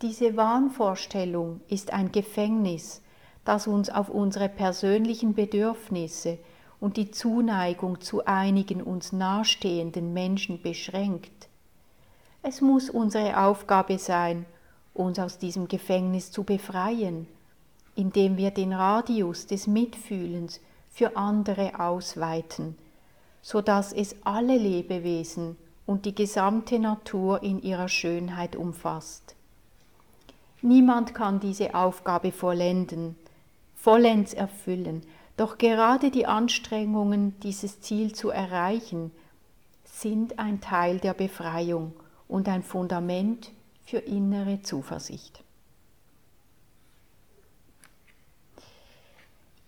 [0.03, 3.03] Diese Wahnvorstellung ist ein Gefängnis,
[3.45, 6.39] das uns auf unsere persönlichen Bedürfnisse
[6.81, 11.49] und die Zuneigung zu einigen uns nahestehenden Menschen beschränkt.
[12.43, 14.47] Es muss unsere Aufgabe sein,
[14.95, 17.27] uns aus diesem Gefängnis zu befreien,
[17.95, 22.77] indem wir den Radius des Mitfühlens für andere ausweiten,
[23.41, 29.35] so dass es alle Lebewesen und die gesamte Natur in ihrer Schönheit umfasst.
[30.61, 33.17] Niemand kann diese Aufgabe vollenden,
[33.75, 35.03] vollends erfüllen.
[35.37, 39.11] Doch gerade die Anstrengungen, dieses Ziel zu erreichen,
[39.85, 41.93] sind ein Teil der Befreiung
[42.29, 43.51] und ein Fundament
[43.85, 45.43] für innere Zuversicht.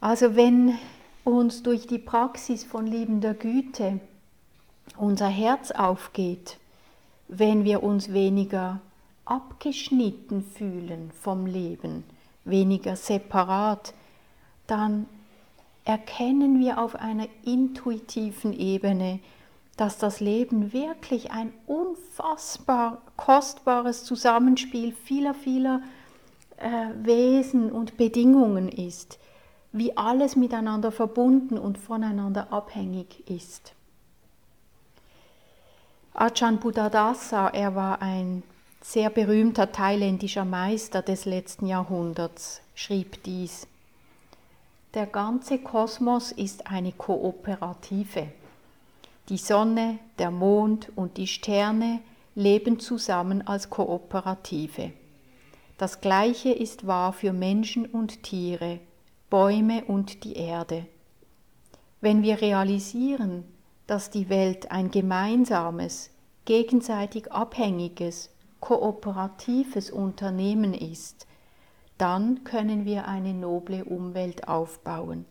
[0.00, 0.78] Also wenn
[1.24, 4.00] uns durch die Praxis von liebender Güte
[4.96, 6.58] unser Herz aufgeht,
[7.28, 8.80] wenn wir uns weniger
[9.24, 12.04] abgeschnitten fühlen vom Leben,
[12.44, 13.94] weniger separat,
[14.66, 15.06] dann
[15.84, 19.20] erkennen wir auf einer intuitiven Ebene,
[19.76, 25.82] dass das Leben wirklich ein unfassbar kostbares Zusammenspiel vieler, vieler
[26.56, 29.18] äh, Wesen und Bedingungen ist,
[29.72, 33.74] wie alles miteinander verbunden und voneinander abhängig ist.
[36.12, 38.44] Ajahn Buddhadasa, er war ein
[38.80, 43.66] sehr berühmter thailändischer Meister des letzten Jahrhunderts, schrieb dies.
[44.92, 48.28] Der ganze Kosmos ist eine Kooperative.
[49.30, 52.00] Die Sonne, der Mond und die Sterne
[52.34, 54.92] leben zusammen als Kooperative.
[55.78, 58.80] Das Gleiche ist wahr für Menschen und Tiere,
[59.30, 60.86] Bäume und die Erde.
[62.02, 63.44] Wenn wir realisieren,
[63.86, 66.10] dass die Welt ein gemeinsames,
[66.44, 68.28] gegenseitig abhängiges,
[68.60, 71.26] kooperatives Unternehmen ist,
[71.96, 75.24] dann können wir eine noble Umwelt aufbauen.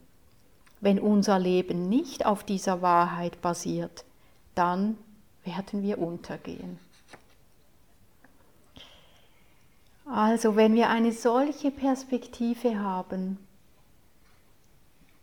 [0.83, 4.03] Wenn unser Leben nicht auf dieser Wahrheit basiert,
[4.53, 4.97] dann
[5.45, 6.77] werden wir untergehen.
[10.05, 13.37] Also wenn wir eine solche Perspektive haben,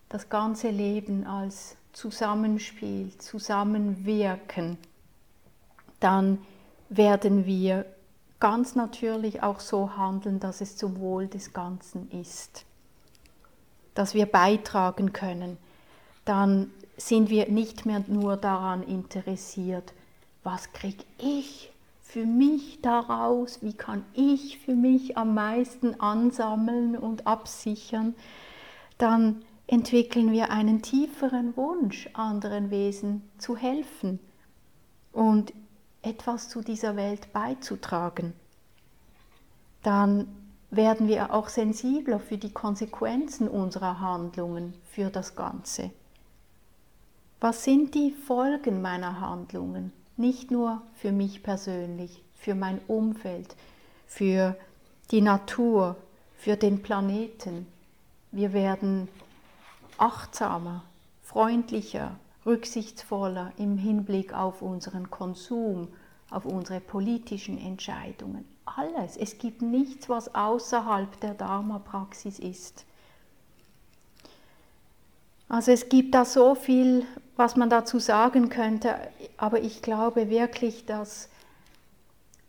[0.09, 4.79] das ganze Leben als Zusammenspiel, Zusammenwirken,
[6.01, 6.39] dann
[6.89, 7.85] werden wir
[8.41, 12.65] ganz natürlich auch so handeln, dass es zum Wohl des Ganzen ist,
[14.01, 15.59] dass wir beitragen können.
[16.25, 19.93] Dann sind wir nicht mehr nur daran interessiert,
[20.43, 21.71] was kriege ich
[22.01, 28.15] für mich daraus, wie kann ich für mich am meisten ansammeln und absichern,
[28.97, 34.19] dann entwickeln wir einen tieferen Wunsch, anderen Wesen zu helfen
[35.13, 35.53] und
[36.01, 38.33] etwas zu dieser Welt beizutragen.
[39.83, 40.40] Dann
[40.71, 45.91] werden wir auch sensibler für die Konsequenzen unserer Handlungen für das Ganze.
[47.41, 49.93] Was sind die Folgen meiner Handlungen?
[50.17, 53.57] Nicht nur für mich persönlich, für mein Umfeld,
[54.07, 54.57] für
[55.11, 55.97] die Natur,
[56.37, 57.67] für den Planeten.
[58.31, 59.09] Wir werden
[59.99, 60.85] achtsamer,
[61.23, 62.17] freundlicher,
[62.47, 65.89] rücksichtsvoller im Hinblick auf unseren Konsum,
[66.31, 68.45] auf unsere politischen Entscheidungen.
[68.65, 69.17] Alles.
[69.17, 72.85] Es gibt nichts, was außerhalb der Dharma-Praxis ist.
[75.49, 77.05] Also es gibt da so viel,
[77.37, 78.95] was man dazu sagen könnte,
[79.37, 81.29] aber ich glaube wirklich, dass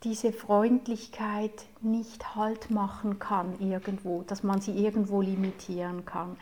[0.04, 6.38] diese Freundlichkeit nicht Halt machen kann irgendwo, dass man sie irgendwo limitieren kann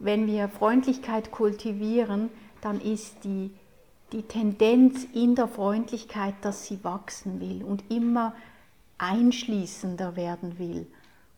[0.00, 2.30] wenn wir Freundlichkeit kultivieren,
[2.62, 3.50] dann ist die,
[4.12, 8.34] die Tendenz in der Freundlichkeit, dass sie wachsen will und immer
[9.00, 10.86] einschließender werden will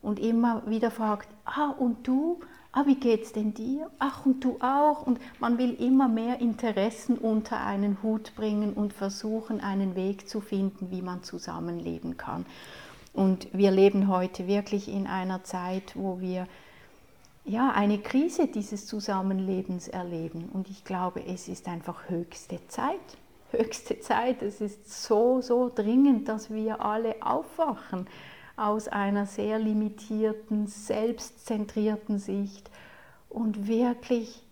[0.02, 2.40] und immer wieder fragt, ah und du,
[2.72, 3.90] ah wie geht's denn dir?
[3.98, 8.92] Ach und du auch und man will immer mehr Interessen unter einen Hut bringen und
[8.92, 12.46] versuchen einen Weg zu finden, wie man zusammenleben kann.
[13.12, 16.46] Und wir leben heute wirklich in einer Zeit, wo wir
[17.44, 20.48] ja, eine Krise dieses Zusammenlebens erleben.
[20.52, 23.00] Und ich glaube, es ist einfach höchste Zeit.
[23.52, 24.42] Höchste Zeit.
[24.42, 28.06] Es ist so, so dringend, dass wir alle aufwachen
[28.56, 32.70] aus einer sehr limitierten, selbstzentrierten Sicht
[33.28, 34.42] und wirklich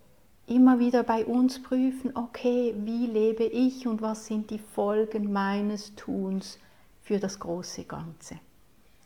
[0.47, 5.95] immer wieder bei uns prüfen, okay, wie lebe ich und was sind die Folgen meines
[5.95, 6.59] Tuns
[7.03, 8.35] für das große Ganze.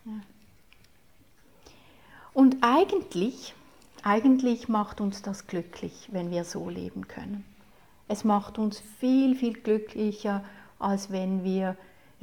[0.04, 0.20] Ja.
[2.32, 3.54] Und eigentlich
[4.04, 7.42] eigentlich macht uns das glücklich, wenn wir so leben können.
[8.08, 10.44] Es macht uns viel, viel glücklicher,
[10.78, 11.76] als wenn wir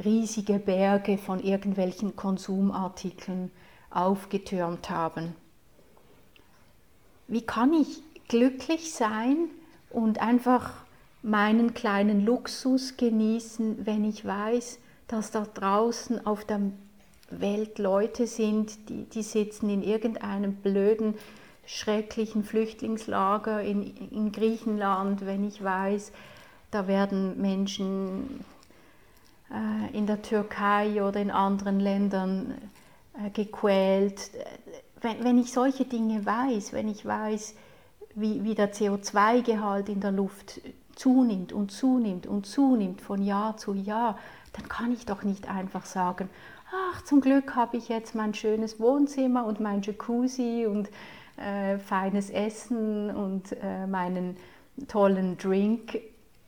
[0.04, 3.52] riesige Berge von irgendwelchen Konsumartikeln
[3.90, 5.36] aufgetürmt haben.
[7.28, 9.50] Wie kann ich glücklich sein
[9.90, 10.72] und einfach
[11.22, 16.62] meinen kleinen Luxus genießen, wenn ich weiß, dass da draußen auf der
[17.30, 21.16] Welt Leute sind, die, die sitzen in irgendeinem blöden
[21.66, 26.12] schrecklichen Flüchtlingslager in, in Griechenland, wenn ich weiß,
[26.72, 28.44] da werden Menschen
[29.52, 32.56] äh, in der Türkei oder in anderen Ländern
[33.14, 34.32] äh, gequält.
[35.02, 37.56] Wenn, wenn, ich solche Dinge weiß, wenn ich weiß,
[38.16, 40.62] wie, wie der CO2-Gehalt in der Luft
[40.96, 44.18] zunimmt und zunimmt und zunimmt von Jahr zu Jahr,
[44.54, 46.30] dann kann ich doch nicht einfach sagen,
[46.72, 50.90] ach, zum Glück habe ich jetzt mein schönes Wohnzimmer und mein Jacuzzi und
[51.42, 54.38] äh, feines Essen und äh, meinen
[54.88, 56.00] tollen Drink.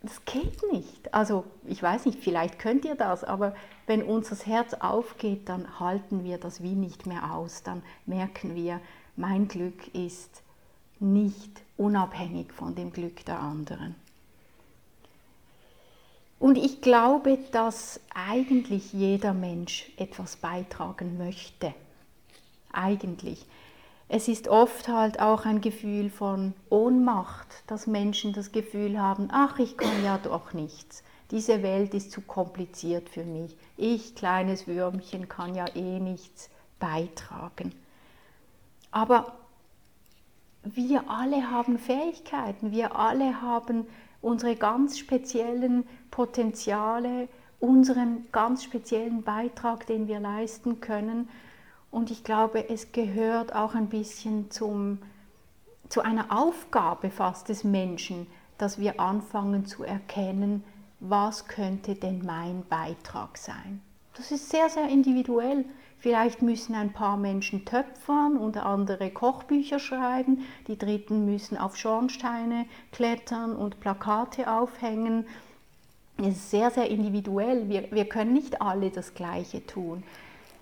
[0.02, 1.14] Das geht nicht.
[1.14, 3.56] Also ich weiß nicht, vielleicht könnt ihr das, aber
[3.88, 7.64] wenn unser Herz aufgeht, dann halten wir das wie nicht mehr aus.
[7.64, 8.82] Dann merken wir,
[9.16, 10.44] mein Glück ist
[11.00, 13.96] nicht unabhängig von dem Glück der anderen.
[16.40, 21.74] Und ich glaube, dass eigentlich jeder Mensch etwas beitragen möchte.
[22.74, 23.46] Eigentlich.
[24.10, 29.60] Es ist oft halt auch ein Gefühl von Ohnmacht, dass Menschen das Gefühl haben, ach,
[29.60, 31.04] ich kann ja doch nichts.
[31.32, 33.58] Diese Welt ist zu kompliziert für mich.
[33.78, 36.50] Ich, kleines Würmchen, kann ja eh nichts
[36.80, 37.74] beitragen.
[38.92, 39.34] Aber
[40.64, 43.88] wir alle haben Fähigkeiten, wir alle haben
[44.22, 47.28] unsere ganz speziellen Potenziale,
[47.60, 51.30] unseren ganz speziellen Beitrag, den wir leisten können.
[51.94, 54.98] Und ich glaube, es gehört auch ein bisschen zum,
[55.90, 58.26] zu einer Aufgabe fast des Menschen,
[58.58, 60.64] dass wir anfangen zu erkennen,
[61.00, 63.80] was könnte denn mein Beitrag sein.
[64.18, 65.66] Das ist sehr, sehr individuell.
[66.00, 70.46] Vielleicht müssen ein paar Menschen töpfern und andere Kochbücher schreiben.
[70.66, 75.28] Die Dritten müssen auf Schornsteine klettern und Plakate aufhängen.
[76.18, 77.70] Es ist sehr, sehr individuell.
[77.70, 80.04] Wir, wir können nicht alle das Gleiche tun.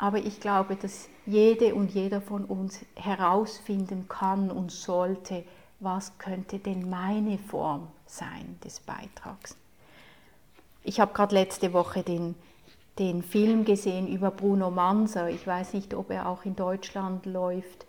[0.02, 5.44] Aber ich glaube, dass jede und jeder von uns herausfinden kann und sollte,
[5.80, 9.56] was könnte denn meine Form sein des Beitrags.
[10.84, 12.34] Ich habe gerade letzte Woche den
[13.00, 15.30] den Film gesehen über Bruno Manser.
[15.30, 17.86] Ich weiß nicht, ob er auch in Deutschland läuft.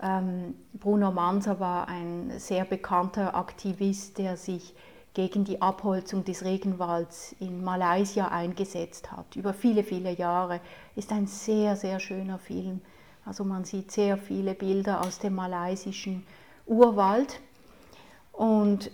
[0.00, 4.74] Ähm, Bruno Manser war ein sehr bekannter Aktivist, der sich
[5.16, 9.34] gegen die Abholzung des Regenwalds in Malaysia eingesetzt hat.
[9.34, 10.60] Über viele, viele Jahre.
[10.94, 12.82] Ist ein sehr, sehr schöner Film.
[13.24, 16.26] Also man sieht sehr viele Bilder aus dem malaysischen
[16.66, 17.40] Urwald.
[18.30, 18.90] Und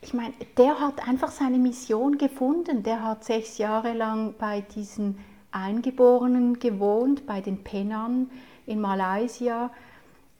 [0.00, 2.82] ich meine, der hat einfach seine Mission gefunden.
[2.82, 5.20] Der hat sechs Jahre lang bei diesen
[5.52, 8.28] Eingeborenen gewohnt, bei den Penan
[8.66, 9.70] in Malaysia.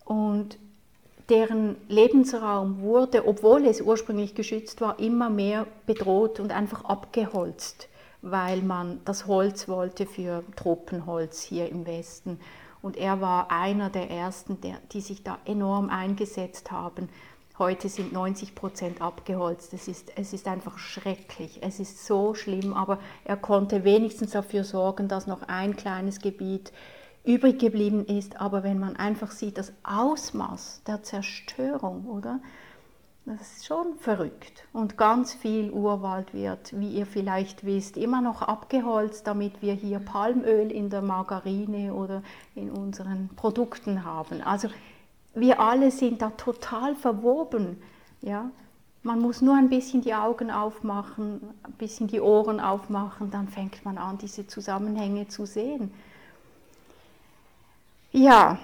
[0.05, 0.59] Und
[1.29, 7.89] deren Lebensraum wurde, obwohl es ursprünglich geschützt war, immer mehr bedroht und einfach abgeholzt,
[8.23, 12.39] weil man das Holz wollte für Tropenholz hier im Westen.
[12.83, 17.09] Und er war einer der ersten, der, die sich da enorm eingesetzt haben
[17.57, 19.73] Heute sind 90 Prozent abgeholzt.
[19.75, 21.61] Es ist, es ist einfach schrecklich.
[21.63, 26.73] Es ist so schlimm, aber er konnte wenigstens dafür sorgen, dass noch ein kleines Gebiet
[27.25, 28.41] übrig geblieben ist.
[28.41, 32.41] Aber wenn man einfach sieht, das Ausmaß der Zerstörung, oder?
[33.27, 34.65] Das ist schon verrückt.
[34.75, 39.99] Und ganz viel Urwald wird, wie ihr vielleicht wisst, immer noch abgeholzt, damit wir hier
[39.99, 42.23] Palmöl in der Margarine oder
[42.55, 44.43] in unseren Produkten haben.
[44.43, 44.69] Also
[45.35, 47.83] wir alle sind da total verwoben.
[48.21, 48.51] Ja?
[49.03, 53.87] Man muss nur ein bisschen die Augen aufmachen, ein bisschen die Ohren aufmachen, dann fängt
[53.87, 55.93] man an, diese Zusammenhänge zu sehen.
[58.17, 58.61] Ja,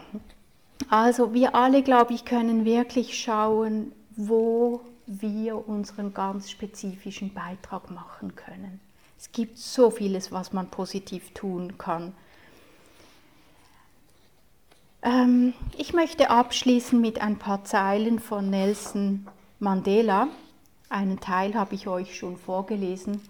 [0.91, 8.37] also wir alle, glaube ich, können wirklich schauen, wo wir unseren ganz spezifischen Beitrag machen
[8.37, 8.79] können.
[9.19, 12.15] Es gibt so vieles, was man positiv tun kann.
[15.03, 19.27] Ähm, ich möchte abschließen mit ein paar Zeilen von Nelson
[19.59, 20.29] Mandela.
[20.91, 23.21] Einen Teil habe ich euch schon vorgelesen.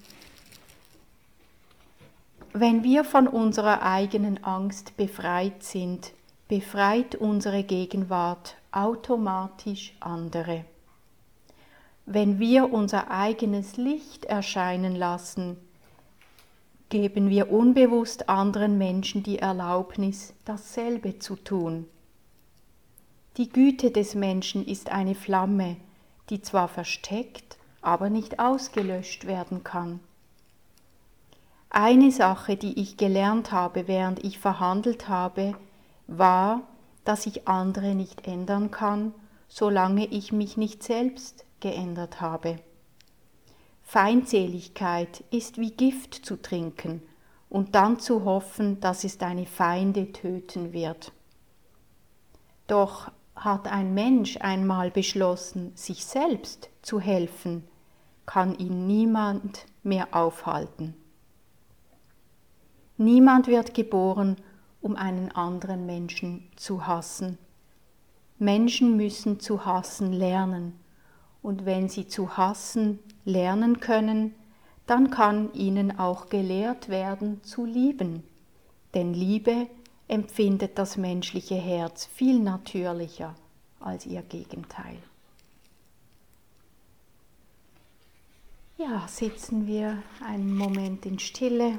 [2.52, 6.12] Wenn wir von unserer eigenen Angst befreit sind,
[6.48, 10.64] befreit unsere Gegenwart automatisch andere.
[12.06, 15.58] Wenn wir unser eigenes Licht erscheinen lassen,
[16.88, 21.86] geben wir unbewusst anderen Menschen die Erlaubnis, dasselbe zu tun.
[23.36, 25.76] Die Güte des Menschen ist eine Flamme,
[26.30, 30.00] die zwar versteckt, aber nicht ausgelöscht werden kann.
[31.72, 35.54] Eine Sache, die ich gelernt habe, während ich verhandelt habe,
[36.08, 36.62] war,
[37.04, 39.14] dass ich andere nicht ändern kann,
[39.46, 42.58] solange ich mich nicht selbst geändert habe.
[43.84, 47.02] Feindseligkeit ist wie Gift zu trinken
[47.48, 51.12] und dann zu hoffen, dass es deine Feinde töten wird.
[52.66, 57.64] Doch hat ein Mensch einmal beschlossen, sich selbst zu helfen,
[58.26, 60.99] kann ihn niemand mehr aufhalten.
[63.00, 64.36] Niemand wird geboren,
[64.82, 67.38] um einen anderen Menschen zu hassen.
[68.38, 70.78] Menschen müssen zu hassen lernen
[71.40, 74.34] und wenn sie zu hassen lernen können,
[74.86, 78.22] dann kann ihnen auch gelehrt werden zu lieben.
[78.92, 79.66] Denn Liebe
[80.06, 83.34] empfindet das menschliche Herz viel natürlicher
[83.78, 84.98] als ihr Gegenteil.
[88.76, 91.78] Ja, sitzen wir einen Moment in Stille.